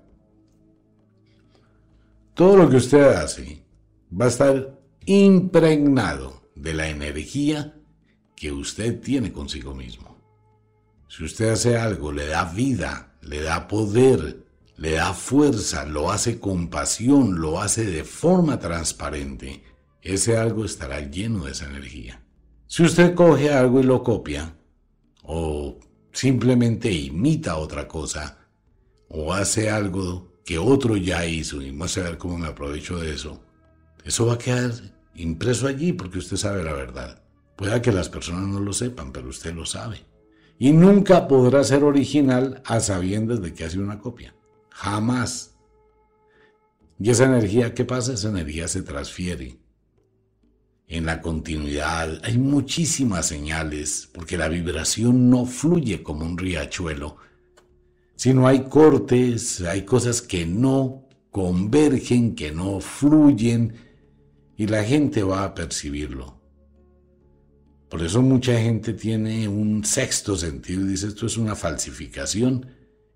todo 2.33 2.57
lo 2.57 2.71
que 2.71 2.77
usted 2.77 3.05
hace 3.05 3.63
va 4.11 4.25
a 4.25 4.29
estar 4.29 4.78
impregnado 5.09 6.43
de 6.55 6.75
la 6.75 6.91
energía 6.91 7.75
que 8.37 8.53
usted 8.53 9.01
tiene 9.01 9.33
consigo 9.33 9.75
mismo. 9.75 10.19
Si 11.09 11.25
usted 11.25 11.49
hace 11.49 11.79
algo, 11.79 12.13
le 12.13 12.27
da 12.27 12.45
vida, 12.45 13.17
le 13.23 13.41
da 13.41 13.67
poder, 13.69 14.45
le 14.77 14.93
da 14.93 15.15
fuerza, 15.15 15.87
lo 15.87 16.11
hace 16.11 16.39
con 16.39 16.69
pasión, 16.69 17.41
lo 17.41 17.59
hace 17.59 17.87
de 17.87 18.05
forma 18.05 18.59
transparente, 18.59 19.65
ese 20.03 20.37
algo 20.37 20.67
estará 20.67 21.01
lleno 21.01 21.47
de 21.47 21.53
esa 21.53 21.65
energía. 21.65 22.23
Si 22.67 22.83
usted 22.83 23.15
coge 23.15 23.51
algo 23.51 23.81
y 23.81 23.85
lo 23.85 24.03
copia, 24.03 24.59
o 25.23 25.81
simplemente 26.13 26.93
imita 26.93 27.57
otra 27.57 27.89
cosa, 27.89 28.47
o 29.09 29.33
hace 29.33 29.71
algo 29.71 30.43
que 30.45 30.59
otro 30.59 30.99
ya 30.99 31.25
hizo 31.25 31.63
y 31.63 31.71
vamos 31.71 31.97
a 31.97 32.03
ver 32.03 32.19
cómo 32.19 32.37
me 32.37 32.49
aprovecho 32.49 32.99
de 32.99 33.15
eso, 33.15 33.43
eso 34.05 34.27
va 34.27 34.35
a 34.35 34.39
quedar 34.39 34.98
impreso 35.19 35.67
allí 35.67 35.93
porque 35.93 36.19
usted 36.19 36.37
sabe 36.37 36.63
la 36.65 36.73
verdad. 36.73 37.23
Pueda 37.57 37.83
que 37.83 37.93
las 37.93 38.09
personas 38.09 38.49
no 38.49 38.61
lo 38.61 38.73
sepan, 38.73 39.13
pero 39.13 39.29
usted 39.29 39.53
lo 39.53 39.67
sabe. 39.67 40.01
Y 40.59 40.73
nunca 40.73 41.29
podrá 41.29 41.63
ser 41.65 41.85
original 41.85 42.63
a 42.65 42.81
sabiendas 42.81 43.43
de 43.43 43.53
que 43.53 43.65
hace 43.65 43.79
una 43.79 43.99
copia. 43.99 44.35
Jamás. 44.71 45.57
Y 47.01 47.11
esa 47.11 47.25
energía, 47.25 47.75
¿qué 47.75 47.85
pasa? 47.85 48.13
Esa 48.13 48.29
energía 48.29 48.67
se 48.69 48.83
transfiere 48.83 49.59
en 50.89 51.07
la 51.07 51.21
continuidad. 51.21 52.21
Hay 52.25 52.39
muchísimas 52.39 53.27
señales, 53.27 54.09
porque 54.13 54.39
la 54.39 54.49
vibración 54.49 55.31
no 55.31 55.47
fluye 55.47 56.03
como 56.03 56.25
un 56.25 56.39
riachuelo, 56.39 57.17
sino 58.17 58.49
hay 58.49 58.65
cortes, 58.65 59.61
hay 59.61 59.83
cosas 59.83 60.23
que 60.23 60.45
no 60.47 61.07
convergen, 61.31 62.35
que 62.35 62.51
no 62.51 62.81
fluyen, 62.81 63.88
y 64.59 64.67
la 64.67 64.83
gente 64.83 65.23
va 65.23 65.45
a 65.45 65.55
percibirlo. 65.55 66.37
Por 67.89 68.03
eso 68.03 68.21
mucha 68.21 68.61
gente 68.61 68.93
tiene 68.93 69.47
un 69.47 69.85
sexto 69.85 70.37
sentido 70.37 70.83
y 70.83 70.89
dice 70.89 71.07
esto 71.07 71.27
es 71.27 71.37
una 71.37 71.55
falsificación, 71.55 72.67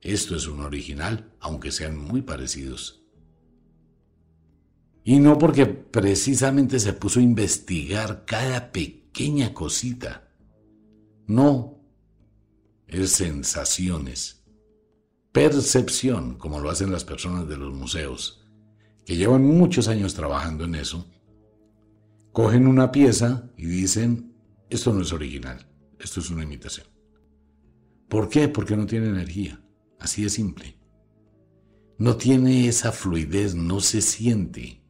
esto 0.01 0.37
es 0.37 0.47
un 0.47 0.61
original, 0.61 1.35
aunque 1.41 1.73
sean 1.73 1.99
muy 1.99 2.23
parecidos. 2.23 3.03
Y 5.03 5.19
no 5.19 5.37
porque 5.37 5.67
precisamente 5.67 6.79
se 6.79 6.93
puso 6.93 7.19
a 7.19 7.25
investigar 7.25 8.25
cada 8.25 8.71
pequeña 8.71 9.53
cosita. 9.53 10.29
No, 11.27 11.81
es 12.87 13.11
sensaciones, 13.11 14.45
percepción, 15.33 16.37
como 16.37 16.61
lo 16.61 16.71
hacen 16.71 16.93
las 16.93 17.05
personas 17.05 17.49
de 17.49 17.57
los 17.57 17.75
museos, 17.75 18.47
que 19.05 19.17
llevan 19.17 19.45
muchos 19.45 19.89
años 19.89 20.15
trabajando 20.15 20.65
en 20.67 20.77
eso. 20.77 21.09
Cogen 22.33 22.67
una 22.67 22.91
pieza 22.91 23.51
y 23.57 23.67
dicen, 23.67 24.35
esto 24.71 24.93
no 24.93 25.03
es 25.03 25.13
original, 25.13 25.67
esto 25.99 26.21
es 26.21 26.31
una 26.31 26.45
imitación. 26.45 26.87
¿Por 28.09 28.29
qué? 28.29 28.49
Porque 28.49 28.77
no 28.77 28.87
tiene 28.87 29.09
energía. 29.09 29.63
Así 29.99 30.23
de 30.23 30.31
simple. 30.31 30.77
No 31.99 32.17
tiene 32.17 32.67
esa 32.67 32.91
fluidez, 32.91 33.55
no 33.55 33.81
se 33.81 34.01
siente. 34.01 34.83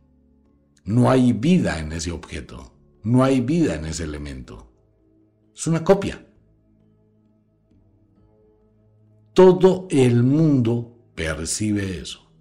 No 0.84 1.10
hay 1.10 1.32
vida 1.32 1.78
en 1.78 1.92
ese 1.92 2.10
objeto, 2.10 2.74
no 3.02 3.22
hay 3.22 3.40
vida 3.40 3.74
en 3.74 3.84
ese 3.84 4.04
elemento. 4.04 4.72
Es 5.54 5.66
una 5.66 5.84
copia. 5.84 6.26
Todo 9.34 9.86
el 9.90 10.22
mundo 10.22 10.98
percibe 11.14 11.98
eso. 11.98 12.32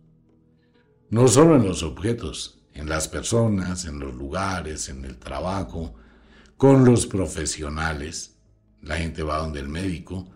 No 1.09 1.27
solo 1.27 1.55
en 1.55 1.65
los 1.65 1.83
objetos, 1.83 2.60
en 2.73 2.89
las 2.89 3.07
personas, 3.07 3.85
en 3.85 3.99
los 3.99 4.13
lugares, 4.13 4.89
en 4.89 5.05
el 5.05 5.17
trabajo, 5.17 5.93
con 6.57 6.85
los 6.85 7.05
profesionales. 7.05 8.35
La 8.81 8.97
gente 8.97 9.23
va 9.23 9.37
donde 9.37 9.59
el 9.59 9.69
médico, 9.69 10.29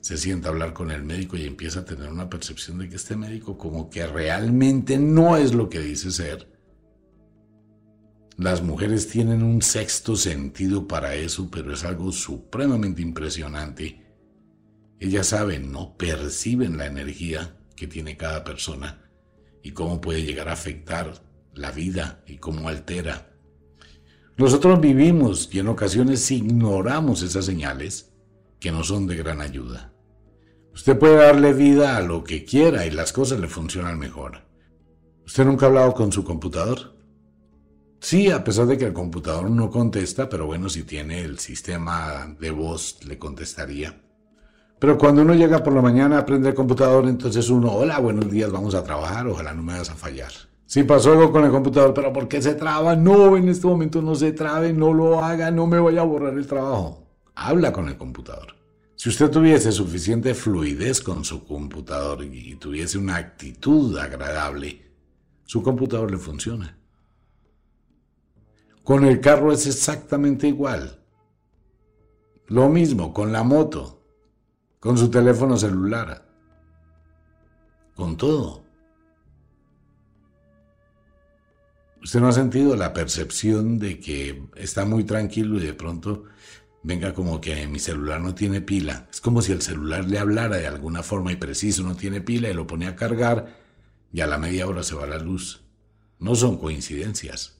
se 0.00 0.16
sienta 0.16 0.48
a 0.48 0.52
hablar 0.52 0.72
con 0.72 0.90
el 0.90 1.02
médico 1.02 1.36
y 1.36 1.44
empieza 1.44 1.80
a 1.80 1.84
tener 1.84 2.10
una 2.10 2.30
percepción 2.30 2.78
de 2.78 2.88
que 2.88 2.96
este 2.96 3.16
médico 3.16 3.58
como 3.58 3.90
que 3.90 4.06
realmente 4.06 4.98
no 4.98 5.36
es 5.36 5.52
lo 5.52 5.68
que 5.68 5.80
dice 5.80 6.10
ser 6.10 6.56
las 8.38 8.62
mujeres 8.62 9.08
tienen 9.08 9.42
un 9.42 9.62
sexto 9.62 10.14
sentido 10.14 10.86
para 10.86 11.14
eso, 11.14 11.50
pero 11.50 11.72
es 11.72 11.84
algo 11.84 12.12
supremamente 12.12 13.00
impresionante. 13.00 14.04
Ellas 15.00 15.28
saben, 15.28 15.72
¿no? 15.72 15.96
Perciben 15.96 16.76
la 16.76 16.84
energía 16.84 17.56
que 17.74 17.86
tiene 17.86 18.18
cada 18.18 18.44
persona 18.44 19.10
y 19.62 19.70
cómo 19.70 20.02
puede 20.02 20.22
llegar 20.22 20.50
a 20.50 20.52
afectar 20.52 21.14
la 21.56 21.72
vida 21.72 22.22
y 22.26 22.36
cómo 22.36 22.68
altera. 22.68 23.32
Nosotros 24.36 24.80
vivimos 24.80 25.48
y 25.52 25.58
en 25.58 25.68
ocasiones 25.68 26.30
ignoramos 26.30 27.22
esas 27.22 27.46
señales 27.46 28.12
que 28.60 28.70
no 28.70 28.84
son 28.84 29.06
de 29.06 29.16
gran 29.16 29.40
ayuda. 29.40 29.92
Usted 30.74 30.98
puede 30.98 31.16
darle 31.16 31.54
vida 31.54 31.96
a 31.96 32.02
lo 32.02 32.22
que 32.22 32.44
quiera 32.44 32.84
y 32.84 32.90
las 32.90 33.12
cosas 33.12 33.40
le 33.40 33.48
funcionan 33.48 33.98
mejor. 33.98 34.42
¿Usted 35.24 35.46
nunca 35.46 35.64
ha 35.66 35.68
hablado 35.70 35.94
con 35.94 36.12
su 36.12 36.22
computador? 36.22 36.94
Sí, 37.98 38.30
a 38.30 38.44
pesar 38.44 38.66
de 38.66 38.76
que 38.76 38.84
el 38.84 38.92
computador 38.92 39.50
no 39.50 39.70
contesta, 39.70 40.28
pero 40.28 40.44
bueno, 40.44 40.68
si 40.68 40.82
tiene 40.82 41.22
el 41.22 41.38
sistema 41.38 42.36
de 42.38 42.50
voz, 42.50 43.02
le 43.06 43.18
contestaría. 43.18 44.02
Pero 44.78 44.98
cuando 44.98 45.22
uno 45.22 45.34
llega 45.34 45.62
por 45.62 45.72
la 45.72 45.80
mañana, 45.80 46.18
aprende 46.18 46.50
el 46.50 46.54
computador, 46.54 47.08
entonces 47.08 47.48
uno, 47.48 47.72
hola, 47.72 47.98
buenos 47.98 48.30
días, 48.30 48.52
vamos 48.52 48.74
a 48.74 48.84
trabajar, 48.84 49.26
ojalá 49.26 49.54
no 49.54 49.62
me 49.62 49.72
vayas 49.72 49.90
a 49.90 49.94
fallar. 49.94 50.32
Si 50.66 50.82
pasó 50.82 51.12
algo 51.12 51.30
con 51.30 51.44
el 51.44 51.52
computador, 51.52 51.94
pero 51.94 52.12
¿por 52.12 52.26
qué 52.26 52.42
se 52.42 52.54
traba? 52.54 52.96
No, 52.96 53.36
en 53.36 53.48
este 53.48 53.68
momento 53.68 54.02
no 54.02 54.16
se 54.16 54.32
trabe, 54.32 54.72
no 54.72 54.92
lo 54.92 55.22
haga, 55.22 55.52
no 55.52 55.68
me 55.68 55.78
vaya 55.78 56.00
a 56.00 56.04
borrar 56.04 56.34
el 56.34 56.46
trabajo. 56.46 57.06
Habla 57.36 57.72
con 57.72 57.88
el 57.88 57.96
computador. 57.96 58.56
Si 58.96 59.08
usted 59.08 59.30
tuviese 59.30 59.70
suficiente 59.70 60.34
fluidez 60.34 61.00
con 61.00 61.24
su 61.24 61.44
computador 61.44 62.24
y 62.24 62.56
tuviese 62.56 62.98
una 62.98 63.16
actitud 63.16 63.96
agradable, 63.96 64.90
su 65.44 65.62
computador 65.62 66.10
le 66.10 66.18
funciona. 66.18 66.76
Con 68.82 69.04
el 69.04 69.20
carro 69.20 69.52
es 69.52 69.66
exactamente 69.66 70.48
igual. 70.48 71.00
Lo 72.48 72.68
mismo 72.68 73.12
con 73.12 73.32
la 73.32 73.44
moto, 73.44 74.02
con 74.80 74.98
su 74.98 75.10
teléfono 75.10 75.56
celular, 75.56 76.26
con 77.94 78.16
todo. 78.16 78.65
¿Usted 82.02 82.20
no 82.20 82.28
ha 82.28 82.32
sentido 82.32 82.76
la 82.76 82.92
percepción 82.92 83.78
de 83.78 83.98
que 83.98 84.42
está 84.54 84.84
muy 84.84 85.04
tranquilo 85.04 85.56
y 85.56 85.66
de 85.66 85.74
pronto 85.74 86.24
venga 86.82 87.14
como 87.14 87.40
que 87.40 87.66
mi 87.66 87.78
celular 87.78 88.20
no 88.20 88.34
tiene 88.34 88.60
pila? 88.60 89.08
Es 89.10 89.20
como 89.20 89.42
si 89.42 89.52
el 89.52 89.62
celular 89.62 90.04
le 90.04 90.18
hablara 90.18 90.56
de 90.56 90.66
alguna 90.66 91.02
forma 91.02 91.32
y 91.32 91.36
preciso, 91.36 91.82
no 91.82 91.96
tiene 91.96 92.20
pila 92.20 92.48
y 92.48 92.54
lo 92.54 92.66
pone 92.66 92.86
a 92.86 92.96
cargar 92.96 93.56
y 94.12 94.20
a 94.20 94.26
la 94.26 94.38
media 94.38 94.66
hora 94.66 94.82
se 94.82 94.94
va 94.94 95.06
la 95.06 95.18
luz. 95.18 95.62
No 96.18 96.34
son 96.34 96.58
coincidencias. 96.58 97.58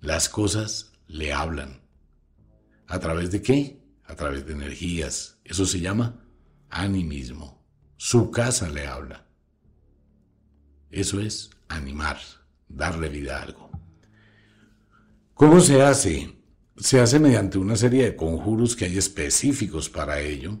Las 0.00 0.28
cosas 0.28 0.92
le 1.06 1.32
hablan. 1.32 1.80
¿A 2.86 2.98
través 3.00 3.30
de 3.30 3.42
qué? 3.42 3.82
A 4.04 4.14
través 4.14 4.46
de 4.46 4.52
energías. 4.52 5.38
Eso 5.44 5.66
se 5.66 5.80
llama 5.80 6.24
animismo. 6.68 7.64
Su 7.96 8.30
casa 8.30 8.68
le 8.68 8.86
habla. 8.86 9.26
Eso 10.90 11.20
es 11.20 11.50
animar 11.68 12.18
darle 12.74 13.08
vida 13.08 13.38
a 13.38 13.42
algo. 13.42 13.70
¿Cómo 15.34 15.60
se 15.60 15.82
hace? 15.82 16.36
Se 16.76 17.00
hace 17.00 17.18
mediante 17.18 17.58
una 17.58 17.76
serie 17.76 18.04
de 18.04 18.16
conjuros 18.16 18.76
que 18.76 18.86
hay 18.86 18.98
específicos 18.98 19.88
para 19.88 20.20
ello. 20.20 20.58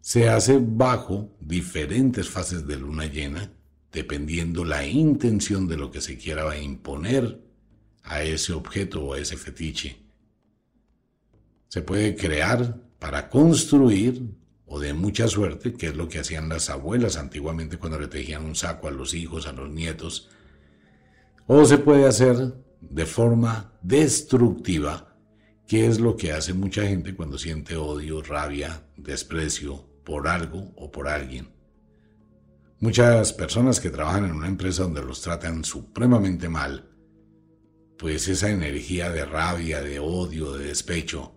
Se 0.00 0.28
hace 0.28 0.58
bajo 0.60 1.36
diferentes 1.40 2.28
fases 2.28 2.66
de 2.66 2.76
luna 2.76 3.06
llena, 3.06 3.52
dependiendo 3.92 4.64
la 4.64 4.86
intención 4.86 5.68
de 5.68 5.76
lo 5.76 5.90
que 5.90 6.00
se 6.00 6.16
quiera 6.16 6.58
imponer 6.58 7.40
a 8.02 8.22
ese 8.22 8.52
objeto 8.52 9.04
o 9.04 9.14
a 9.14 9.18
ese 9.18 9.36
fetiche. 9.36 9.96
Se 11.68 11.82
puede 11.82 12.16
crear 12.16 12.80
para 12.98 13.28
construir 13.28 14.22
o 14.66 14.80
de 14.80 14.94
mucha 14.94 15.28
suerte, 15.28 15.74
que 15.74 15.88
es 15.88 15.96
lo 15.96 16.08
que 16.08 16.18
hacían 16.18 16.48
las 16.48 16.70
abuelas 16.70 17.16
antiguamente 17.16 17.76
cuando 17.76 18.00
le 18.00 18.08
tejían 18.08 18.44
un 18.44 18.54
saco 18.54 18.88
a 18.88 18.90
los 18.90 19.12
hijos, 19.12 19.46
a 19.46 19.52
los 19.52 19.70
nietos, 19.70 20.30
o 21.46 21.64
se 21.64 21.78
puede 21.78 22.06
hacer 22.06 22.54
de 22.80 23.06
forma 23.06 23.72
destructiva, 23.82 25.16
que 25.66 25.86
es 25.86 26.00
lo 26.00 26.16
que 26.16 26.32
hace 26.32 26.52
mucha 26.52 26.86
gente 26.86 27.14
cuando 27.14 27.38
siente 27.38 27.76
odio, 27.76 28.22
rabia, 28.22 28.86
desprecio 28.96 29.88
por 30.04 30.28
algo 30.28 30.72
o 30.76 30.90
por 30.90 31.08
alguien. 31.08 31.50
Muchas 32.80 33.32
personas 33.32 33.80
que 33.80 33.90
trabajan 33.90 34.24
en 34.24 34.32
una 34.32 34.48
empresa 34.48 34.82
donde 34.82 35.02
los 35.02 35.22
tratan 35.22 35.64
supremamente 35.64 36.48
mal, 36.48 36.90
pues 37.96 38.26
esa 38.28 38.50
energía 38.50 39.10
de 39.10 39.24
rabia, 39.24 39.80
de 39.80 40.00
odio, 40.00 40.52
de 40.52 40.66
despecho, 40.66 41.36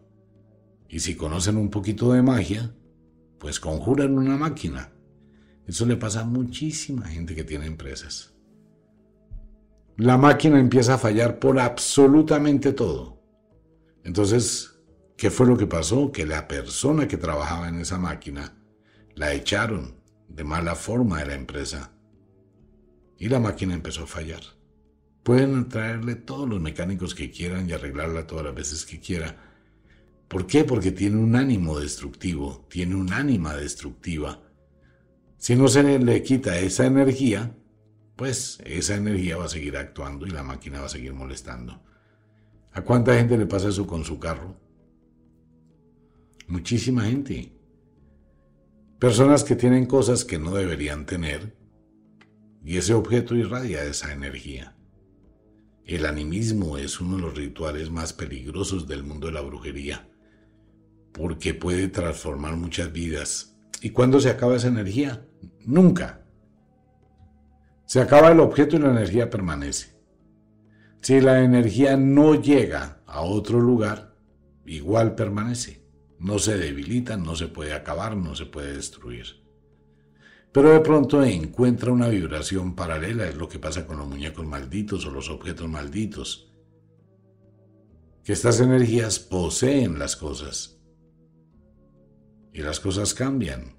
y 0.89 0.99
si 0.99 1.15
conocen 1.15 1.57
un 1.57 1.69
poquito 1.69 2.13
de 2.13 2.21
magia, 2.21 2.75
pues 3.39 3.59
conjuran 3.59 4.17
una 4.17 4.37
máquina. 4.37 4.91
Eso 5.67 5.85
le 5.85 5.97
pasa 5.97 6.21
a 6.21 6.25
muchísima 6.25 7.07
gente 7.07 7.35
que 7.35 7.43
tiene 7.43 7.65
empresas 7.65 8.34
la 9.97 10.17
máquina 10.17 10.59
empieza 10.59 10.95
a 10.95 10.97
fallar 10.97 11.39
por 11.39 11.59
absolutamente 11.59 12.73
todo. 12.73 13.21
Entonces, 14.03 14.79
¿qué 15.15 15.31
fue 15.31 15.47
lo 15.47 15.57
que 15.57 15.67
pasó? 15.67 16.11
Que 16.11 16.25
la 16.25 16.47
persona 16.47 17.07
que 17.07 17.17
trabajaba 17.17 17.69
en 17.69 17.79
esa 17.79 17.97
máquina 17.97 18.57
la 19.15 19.33
echaron 19.33 19.95
de 20.27 20.43
mala 20.43 20.75
forma 20.75 21.19
de 21.19 21.27
la 21.27 21.35
empresa 21.35 21.93
y 23.17 23.29
la 23.29 23.39
máquina 23.39 23.73
empezó 23.73 24.03
a 24.03 24.07
fallar. 24.07 24.41
Pueden 25.23 25.69
traerle 25.69 26.15
todos 26.15 26.47
los 26.47 26.61
mecánicos 26.61 27.15
que 27.15 27.31
quieran 27.31 27.69
y 27.69 27.73
arreglarla 27.73 28.27
todas 28.27 28.45
las 28.45 28.53
veces 28.53 28.85
que 28.85 28.99
quiera. 28.99 29.37
¿Por 30.27 30.45
qué? 30.45 30.65
Porque 30.65 30.91
tiene 30.91 31.17
un 31.17 31.35
ánimo 31.35 31.79
destructivo, 31.79 32.65
tiene 32.69 32.95
un 32.95 33.13
ánima 33.13 33.55
destructiva. 33.55 34.41
Si 35.37 35.55
no 35.55 35.67
se 35.69 35.99
le 35.99 36.21
quita 36.21 36.59
esa 36.59 36.85
energía, 36.85 37.55
pues 38.15 38.59
esa 38.65 38.95
energía 38.95 39.37
va 39.37 39.45
a 39.45 39.49
seguir 39.49 39.77
actuando 39.77 40.25
y 40.25 40.31
la 40.31 40.43
máquina 40.43 40.79
va 40.79 40.85
a 40.85 40.89
seguir 40.89 41.13
molestando. 41.13 41.81
¿A 42.71 42.81
cuánta 42.81 43.15
gente 43.15 43.37
le 43.37 43.45
pasa 43.45 43.69
eso 43.69 43.87
con 43.87 44.03
su 44.03 44.19
carro? 44.19 44.59
Muchísima 46.47 47.05
gente. 47.05 47.51
Personas 48.99 49.43
que 49.43 49.55
tienen 49.55 49.85
cosas 49.85 50.25
que 50.25 50.39
no 50.39 50.53
deberían 50.53 51.05
tener 51.05 51.55
y 52.63 52.77
ese 52.77 52.93
objeto 52.93 53.35
irradia 53.35 53.83
esa 53.83 54.11
energía. 54.13 54.75
El 55.85 56.05
animismo 56.05 56.77
es 56.77 56.99
uno 56.99 57.17
de 57.17 57.21
los 57.21 57.35
rituales 57.35 57.91
más 57.91 58.13
peligrosos 58.13 58.87
del 58.87 59.03
mundo 59.03 59.27
de 59.27 59.33
la 59.33 59.41
brujería 59.41 60.09
porque 61.15 61.53
puede 61.53 61.87
transformar 61.87 62.57
muchas 62.57 62.91
vidas. 62.91 63.55
¿Y 63.81 63.91
cuándo 63.91 64.19
se 64.19 64.29
acaba 64.29 64.57
esa 64.57 64.67
energía? 64.67 65.25
Nunca. 65.61 66.24
Se 67.85 68.01
acaba 68.01 68.31
el 68.31 68.39
objeto 68.39 68.75
y 68.75 68.79
la 68.79 68.89
energía 68.89 69.29
permanece. 69.29 69.95
Si 71.01 71.21
la 71.21 71.43
energía 71.43 71.97
no 71.97 72.33
llega 72.33 73.03
a 73.05 73.21
otro 73.21 73.59
lugar, 73.59 74.15
igual 74.65 75.13
permanece. 75.13 75.85
No 76.17 76.39
se 76.39 76.57
debilita, 76.57 77.15
no 77.17 77.35
se 77.35 77.47
puede 77.47 77.73
acabar, 77.73 78.17
no 78.17 78.33
se 78.33 78.47
puede 78.47 78.75
destruir. 78.75 79.45
Pero 80.51 80.71
de 80.71 80.79
pronto 80.79 81.21
encuentra 81.23 81.91
una 81.91 82.07
vibración 82.07 82.75
paralela, 82.75 83.27
es 83.27 83.35
lo 83.35 83.47
que 83.49 83.59
pasa 83.59 83.85
con 83.85 83.97
los 83.97 84.07
muñecos 84.07 84.45
malditos 84.45 85.05
o 85.05 85.11
los 85.11 85.29
objetos 85.29 85.69
malditos. 85.69 86.51
Que 88.23 88.33
estas 88.33 88.59
energías 88.61 89.19
poseen 89.19 89.99
las 89.99 90.15
cosas. 90.15 90.79
Y 92.53 92.61
las 92.61 92.79
cosas 92.79 93.13
cambian. 93.13 93.75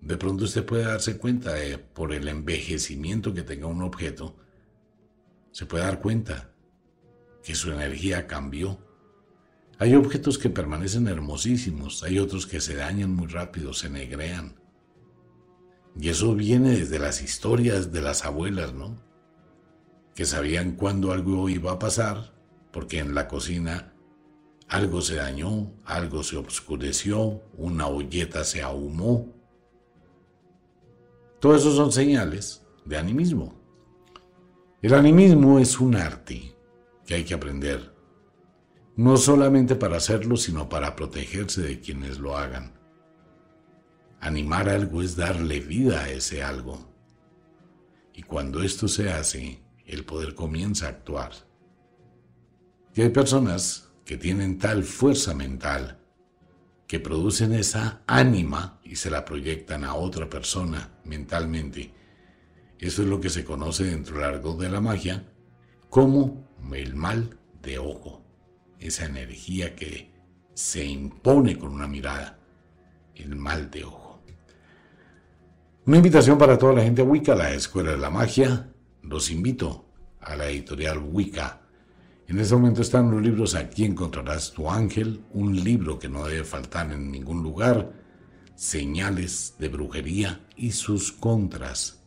De 0.00 0.16
pronto 0.16 0.44
usted 0.44 0.64
puede 0.64 0.84
darse 0.84 1.18
cuenta 1.18 1.54
de, 1.54 1.78
por 1.78 2.12
el 2.12 2.28
envejecimiento 2.28 3.34
que 3.34 3.42
tenga 3.42 3.66
un 3.66 3.82
objeto, 3.82 4.36
se 5.50 5.66
puede 5.66 5.84
dar 5.84 6.00
cuenta 6.00 6.52
que 7.42 7.54
su 7.54 7.72
energía 7.72 8.26
cambió. 8.26 8.78
Hay 9.78 9.94
objetos 9.94 10.38
que 10.38 10.50
permanecen 10.50 11.08
hermosísimos, 11.08 12.02
hay 12.02 12.18
otros 12.18 12.46
que 12.46 12.60
se 12.60 12.74
dañan 12.74 13.14
muy 13.14 13.26
rápido, 13.26 13.72
se 13.72 13.90
negrean. 13.90 14.54
Y 16.00 16.08
eso 16.08 16.34
viene 16.34 16.78
desde 16.78 16.98
las 16.98 17.22
historias 17.22 17.92
de 17.92 18.02
las 18.02 18.24
abuelas, 18.24 18.72
¿no? 18.72 18.96
Que 20.14 20.24
sabían 20.24 20.72
cuándo 20.72 21.12
algo 21.12 21.48
iba 21.48 21.72
a 21.72 21.78
pasar, 21.78 22.34
porque 22.72 22.98
en 22.98 23.14
la 23.14 23.26
cocina 23.26 23.94
algo 24.68 25.00
se 25.00 25.16
dañó, 25.16 25.72
algo 25.84 26.22
se 26.22 26.36
oscureció, 26.36 27.42
una 27.56 27.86
olleta 27.86 28.44
se 28.44 28.62
ahumó, 28.62 29.37
todo 31.40 31.54
eso 31.54 31.74
son 31.74 31.92
señales 31.92 32.66
de 32.84 32.98
animismo. 32.98 33.54
El 34.82 34.94
animismo 34.94 35.58
es 35.58 35.78
un 35.80 35.94
arte 35.94 36.54
que 37.06 37.14
hay 37.14 37.24
que 37.24 37.34
aprender, 37.34 37.94
no 38.96 39.16
solamente 39.16 39.76
para 39.76 39.96
hacerlo, 39.96 40.36
sino 40.36 40.68
para 40.68 40.96
protegerse 40.96 41.62
de 41.62 41.80
quienes 41.80 42.18
lo 42.18 42.36
hagan. 42.36 42.72
Animar 44.20 44.68
algo 44.68 45.02
es 45.02 45.16
darle 45.16 45.60
vida 45.60 46.02
a 46.02 46.10
ese 46.10 46.42
algo. 46.42 46.92
Y 48.12 48.22
cuando 48.22 48.62
esto 48.62 48.88
se 48.88 49.10
hace, 49.10 49.62
el 49.86 50.04
poder 50.04 50.34
comienza 50.34 50.86
a 50.86 50.90
actuar. 50.90 51.32
Y 52.94 53.02
hay 53.02 53.10
personas 53.10 53.90
que 54.04 54.16
tienen 54.16 54.58
tal 54.58 54.82
fuerza 54.82 55.34
mental 55.34 55.97
que 56.88 56.98
producen 56.98 57.52
esa 57.52 58.02
ánima 58.06 58.80
y 58.82 58.96
se 58.96 59.10
la 59.10 59.24
proyectan 59.24 59.84
a 59.84 59.94
otra 59.94 60.28
persona 60.28 60.98
mentalmente. 61.04 61.92
Eso 62.78 63.02
es 63.02 63.08
lo 63.08 63.20
que 63.20 63.28
se 63.28 63.44
conoce 63.44 63.84
dentro 63.84 64.16
del 64.16 64.24
argot 64.24 64.58
de 64.58 64.70
la 64.70 64.80
magia 64.80 65.24
como 65.90 66.48
el 66.72 66.96
mal 66.96 67.38
de 67.62 67.78
ojo, 67.78 68.24
esa 68.80 69.04
energía 69.04 69.76
que 69.76 70.10
se 70.54 70.84
impone 70.84 71.58
con 71.58 71.72
una 71.72 71.86
mirada, 71.86 72.38
el 73.14 73.36
mal 73.36 73.70
de 73.70 73.84
ojo. 73.84 74.22
Una 75.84 75.98
invitación 75.98 76.38
para 76.38 76.58
toda 76.58 76.74
la 76.74 76.82
gente 76.82 77.02
Wicca, 77.02 77.34
la 77.34 77.52
Escuela 77.52 77.92
de 77.92 77.98
la 77.98 78.10
Magia. 78.10 78.70
Los 79.02 79.30
invito 79.30 79.86
a 80.20 80.36
la 80.36 80.48
editorial 80.48 80.98
Wicca. 80.98 81.62
En 82.28 82.38
este 82.38 82.54
momento 82.54 82.82
están 82.82 83.10
los 83.10 83.22
libros 83.22 83.54
Aquí 83.54 83.86
encontrarás 83.86 84.52
tu 84.52 84.68
ángel, 84.68 85.24
un 85.32 85.64
libro 85.64 85.98
que 85.98 86.10
no 86.10 86.26
debe 86.26 86.44
faltar 86.44 86.92
en 86.92 87.10
ningún 87.10 87.42
lugar, 87.42 87.90
señales 88.54 89.54
de 89.58 89.68
brujería 89.68 90.44
y 90.54 90.72
sus 90.72 91.10
contras. 91.10 92.02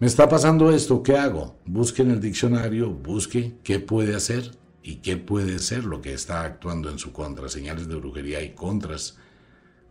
Me 0.00 0.08
está 0.08 0.28
pasando 0.28 0.72
esto, 0.72 1.04
¿qué 1.04 1.16
hago? 1.16 1.56
Busque 1.64 2.02
en 2.02 2.10
el 2.10 2.20
diccionario, 2.20 2.90
busque 2.90 3.58
qué 3.62 3.78
puede 3.78 4.16
hacer 4.16 4.50
y 4.82 4.96
qué 4.96 5.16
puede 5.16 5.60
ser 5.60 5.84
lo 5.84 6.02
que 6.02 6.12
está 6.12 6.42
actuando 6.42 6.90
en 6.90 6.98
su 6.98 7.12
contra, 7.12 7.48
señales 7.48 7.86
de 7.86 7.94
brujería 7.94 8.42
y 8.42 8.54
contras 8.54 9.18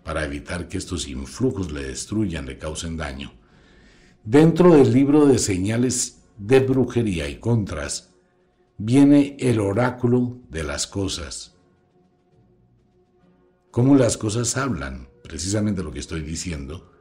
para 0.03 0.25
evitar 0.25 0.67
que 0.67 0.77
estos 0.77 1.07
influjos 1.07 1.71
le 1.71 1.83
destruyan, 1.83 2.45
le 2.45 2.57
causen 2.57 2.97
daño. 2.97 3.31
Dentro 4.25 4.75
del 4.75 4.91
libro 4.91 5.25
de 5.25 5.39
señales 5.39 6.21
de 6.37 6.59
brujería 6.59 7.29
y 7.29 7.39
contras 7.39 8.14
viene 8.77 9.37
el 9.39 9.59
oráculo 9.59 10.39
de 10.49 10.63
las 10.63 10.87
cosas. 10.87 11.55
Cómo 13.71 13.95
las 13.95 14.17
cosas 14.17 14.57
hablan, 14.57 15.09
precisamente 15.23 15.83
lo 15.83 15.91
que 15.91 15.99
estoy 15.99 16.21
diciendo, 16.21 16.91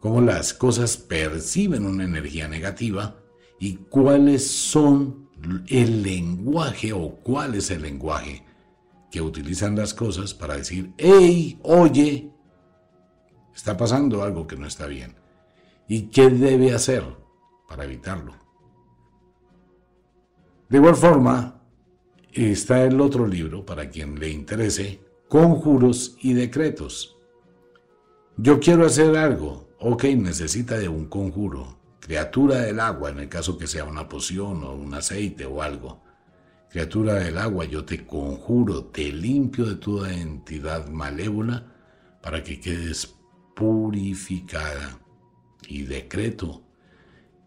cómo 0.00 0.20
las 0.20 0.54
cosas 0.54 0.96
perciben 0.96 1.86
una 1.86 2.04
energía 2.04 2.48
negativa 2.48 3.16
y 3.58 3.76
cuáles 3.76 4.48
son 4.48 5.28
el 5.68 6.02
lenguaje 6.02 6.92
o 6.92 7.16
cuál 7.16 7.54
es 7.54 7.70
el 7.70 7.82
lenguaje 7.82 8.44
que 9.10 9.20
utilizan 9.20 9.76
las 9.76 9.94
cosas 9.94 10.32
para 10.34 10.56
decir, 10.56 10.92
hey, 10.96 11.58
oye, 11.62 12.32
Está 13.54 13.76
pasando 13.76 14.22
algo 14.22 14.46
que 14.46 14.56
no 14.56 14.66
está 14.66 14.86
bien. 14.86 15.14
¿Y 15.88 16.02
qué 16.04 16.30
debe 16.30 16.72
hacer 16.72 17.04
para 17.68 17.84
evitarlo? 17.84 18.34
De 20.72 20.78
igual 20.78 20.96
forma, 20.96 21.60
está 22.32 22.82
el 22.82 22.98
otro 23.02 23.26
libro, 23.26 23.66
para 23.66 23.90
quien 23.90 24.18
le 24.18 24.30
interese, 24.30 25.02
Conjuros 25.28 26.16
y 26.22 26.32
Decretos. 26.32 27.18
Yo 28.38 28.58
quiero 28.58 28.86
hacer 28.86 29.14
algo, 29.18 29.68
ok, 29.78 30.04
necesita 30.16 30.78
de 30.78 30.88
un 30.88 31.10
conjuro. 31.10 31.76
Criatura 32.00 32.60
del 32.60 32.80
agua, 32.80 33.10
en 33.10 33.18
el 33.18 33.28
caso 33.28 33.58
que 33.58 33.66
sea 33.66 33.84
una 33.84 34.08
poción 34.08 34.64
o 34.64 34.72
un 34.72 34.94
aceite 34.94 35.44
o 35.44 35.60
algo. 35.60 36.02
Criatura 36.70 37.16
del 37.16 37.36
agua, 37.36 37.66
yo 37.66 37.84
te 37.84 38.06
conjuro, 38.06 38.86
te 38.86 39.12
limpio 39.12 39.66
de 39.66 39.76
toda 39.76 40.10
entidad 40.14 40.88
malévola 40.88 41.70
para 42.22 42.42
que 42.42 42.60
quedes 42.60 43.14
purificada 43.54 44.98
y 45.68 45.82
decreto 45.82 46.62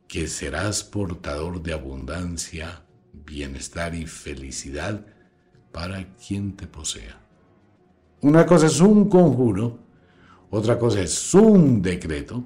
que 0.08 0.28
serás 0.28 0.84
portador 0.84 1.64
de 1.64 1.74
abundancia, 1.74 2.85
bienestar 3.26 3.96
y 3.96 4.06
felicidad 4.06 5.06
para 5.72 6.16
quien 6.16 6.56
te 6.56 6.68
posea. 6.68 7.20
Una 8.22 8.46
cosa 8.46 8.68
es 8.68 8.80
un 8.80 9.10
conjuro, 9.10 9.80
otra 10.50 10.80
cosa 10.80 11.02
es 11.02 11.34
un 11.34 11.82
decreto 11.82 12.44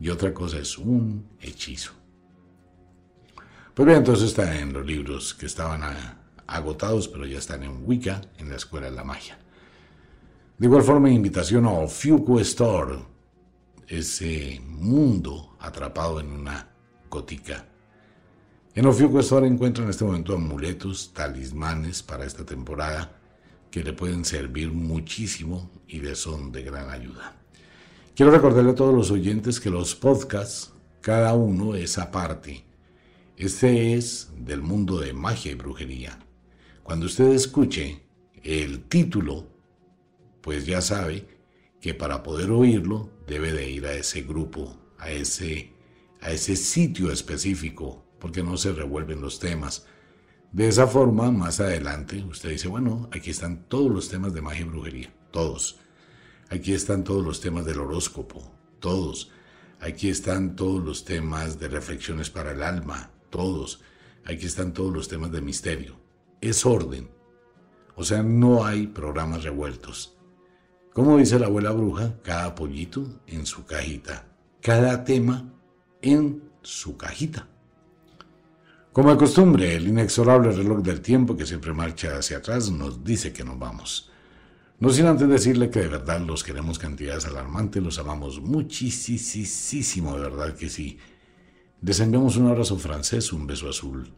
y 0.00 0.08
otra 0.08 0.32
cosa 0.32 0.58
es 0.58 0.78
un 0.78 1.26
hechizo. 1.40 1.92
Pues 3.74 3.86
bien, 3.86 3.98
entonces 3.98 4.28
está 4.28 4.58
en 4.58 4.72
los 4.72 4.84
libros 4.84 5.34
que 5.34 5.46
estaban 5.46 5.82
agotados, 6.46 7.06
pero 7.08 7.26
ya 7.26 7.38
están 7.38 7.62
en 7.62 7.84
Wicca, 7.84 8.20
en 8.38 8.48
la 8.48 8.56
Escuela 8.56 8.90
de 8.90 8.96
la 8.96 9.04
Magia. 9.04 9.38
De 10.58 10.66
igual 10.66 10.82
forma, 10.82 11.10
invitación 11.10 11.64
a 11.64 11.70
Ofiuco 11.70 12.40
Store, 12.40 12.98
ese 13.86 14.60
mundo 14.66 15.56
atrapado 15.60 16.20
en 16.20 16.30
una 16.32 16.68
gotica. 17.08 17.66
En 18.80 18.86
Ofiuco 18.86 19.20
encuentra 19.44 19.84
en 19.84 19.90
este 19.90 20.06
momento 20.06 20.34
amuletos, 20.34 21.12
talismanes 21.12 22.02
para 22.02 22.24
esta 22.24 22.46
temporada 22.46 23.20
que 23.70 23.84
le 23.84 23.92
pueden 23.92 24.24
servir 24.24 24.72
muchísimo 24.72 25.70
y 25.86 26.00
le 26.00 26.14
son 26.14 26.50
de 26.50 26.62
gran 26.62 26.88
ayuda. 26.88 27.36
Quiero 28.16 28.32
recordarle 28.32 28.70
a 28.70 28.74
todos 28.74 28.94
los 28.94 29.10
oyentes 29.10 29.60
que 29.60 29.68
los 29.68 29.94
podcasts, 29.94 30.72
cada 31.02 31.34
uno 31.34 31.74
es 31.74 31.98
aparte. 31.98 32.64
Este 33.36 33.96
es 33.96 34.30
del 34.38 34.62
mundo 34.62 34.98
de 34.98 35.12
magia 35.12 35.52
y 35.52 35.56
brujería. 35.56 36.18
Cuando 36.82 37.04
usted 37.04 37.32
escuche 37.32 38.00
el 38.42 38.84
título 38.84 39.46
pues 40.40 40.64
ya 40.64 40.80
sabe 40.80 41.28
que 41.82 41.92
para 41.92 42.22
poder 42.22 42.50
oírlo 42.50 43.10
debe 43.26 43.52
de 43.52 43.70
ir 43.70 43.84
a 43.84 43.92
ese 43.92 44.22
grupo, 44.22 44.74
a 44.96 45.10
ese, 45.10 45.74
a 46.22 46.30
ese 46.30 46.56
sitio 46.56 47.12
específico, 47.12 48.06
porque 48.20 48.42
no 48.42 48.56
se 48.56 48.72
revuelven 48.72 49.20
los 49.20 49.40
temas. 49.40 49.86
De 50.52 50.68
esa 50.68 50.86
forma, 50.86 51.30
más 51.30 51.60
adelante, 51.60 52.24
usted 52.24 52.50
dice, 52.50 52.68
bueno, 52.68 53.08
aquí 53.12 53.30
están 53.30 53.64
todos 53.68 53.90
los 53.90 54.08
temas 54.08 54.34
de 54.34 54.42
magia 54.42 54.62
y 54.62 54.68
brujería, 54.68 55.14
todos. 55.30 55.78
Aquí 56.50 56.72
están 56.72 57.04
todos 57.04 57.24
los 57.24 57.40
temas 57.40 57.64
del 57.64 57.80
horóscopo, 57.80 58.52
todos. 58.80 59.30
Aquí 59.80 60.08
están 60.08 60.56
todos 60.56 60.84
los 60.84 61.04
temas 61.04 61.58
de 61.58 61.68
reflexiones 61.68 62.30
para 62.30 62.52
el 62.52 62.62
alma, 62.62 63.10
todos. 63.30 63.82
Aquí 64.24 64.46
están 64.46 64.72
todos 64.72 64.92
los 64.92 65.08
temas 65.08 65.30
de 65.32 65.40
misterio. 65.40 65.96
Es 66.40 66.66
orden. 66.66 67.08
O 67.94 68.04
sea, 68.04 68.22
no 68.22 68.64
hay 68.64 68.88
programas 68.88 69.44
revueltos. 69.44 70.16
Como 70.92 71.18
dice 71.18 71.38
la 71.38 71.46
abuela 71.46 71.70
bruja, 71.70 72.16
cada 72.24 72.54
pollito 72.56 73.20
en 73.28 73.46
su 73.46 73.64
cajita, 73.64 74.26
cada 74.60 75.04
tema 75.04 75.54
en 76.02 76.42
su 76.62 76.96
cajita. 76.96 77.48
Como 78.92 79.12
de 79.12 79.18
costumbre, 79.18 79.76
el 79.76 79.86
inexorable 79.86 80.50
reloj 80.50 80.80
del 80.82 81.00
tiempo 81.00 81.36
que 81.36 81.46
siempre 81.46 81.72
marcha 81.72 82.18
hacia 82.18 82.38
atrás 82.38 82.72
nos 82.72 83.04
dice 83.04 83.32
que 83.32 83.44
nos 83.44 83.56
vamos. 83.56 84.10
No 84.80 84.90
sin 84.90 85.06
antes 85.06 85.28
decirle 85.28 85.70
que 85.70 85.78
de 85.78 85.88
verdad 85.88 86.20
los 86.20 86.42
queremos 86.42 86.76
cantidades 86.76 87.24
alarmantes, 87.24 87.80
los 87.80 88.00
amamos 88.00 88.40
muchísimo, 88.40 90.16
de 90.16 90.22
verdad 90.22 90.56
que 90.56 90.68
sí. 90.68 90.98
Les 91.82 92.00
enviamos 92.00 92.36
un 92.36 92.48
abrazo 92.48 92.76
francés, 92.78 93.32
un 93.32 93.46
beso 93.46 93.68
azul. 93.68 94.12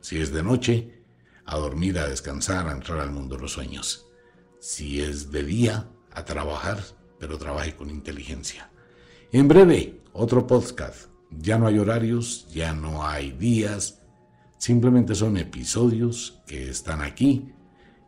Si 0.00 0.18
es 0.18 0.32
de 0.32 0.42
noche, 0.42 1.04
a 1.44 1.56
dormir, 1.56 1.96
a 2.00 2.08
descansar, 2.08 2.66
a 2.66 2.72
entrar 2.72 2.98
al 2.98 3.12
mundo 3.12 3.36
de 3.36 3.42
los 3.42 3.52
sueños. 3.52 4.08
Si 4.58 5.00
es 5.02 5.30
de 5.30 5.44
día, 5.44 5.88
a 6.10 6.24
trabajar, 6.24 6.82
pero 7.20 7.38
trabaje 7.38 7.76
con 7.76 7.90
inteligencia. 7.90 8.72
En 9.30 9.46
breve, 9.46 10.02
otro 10.12 10.48
podcast. 10.48 11.13
Ya 11.38 11.58
no 11.58 11.66
hay 11.66 11.78
horarios, 11.78 12.46
ya 12.52 12.72
no 12.72 13.06
hay 13.06 13.32
días, 13.32 14.02
simplemente 14.58 15.14
son 15.14 15.36
episodios 15.36 16.42
que 16.46 16.70
están 16.70 17.02
aquí 17.02 17.52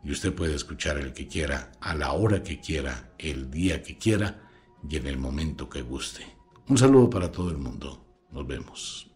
y 0.04 0.12
usted 0.12 0.34
puede 0.34 0.54
escuchar 0.54 0.98
el 0.98 1.12
que 1.12 1.26
quiera, 1.26 1.72
a 1.80 1.94
la 1.94 2.12
hora 2.12 2.42
que 2.42 2.60
quiera, 2.60 3.12
el 3.18 3.50
día 3.50 3.82
que 3.82 3.98
quiera 3.98 4.40
y 4.88 4.96
en 4.96 5.06
el 5.06 5.18
momento 5.18 5.68
que 5.68 5.82
guste. 5.82 6.24
Un 6.68 6.78
saludo 6.78 7.10
para 7.10 7.30
todo 7.30 7.50
el 7.50 7.58
mundo. 7.58 8.06
Nos 8.30 8.46
vemos. 8.46 9.10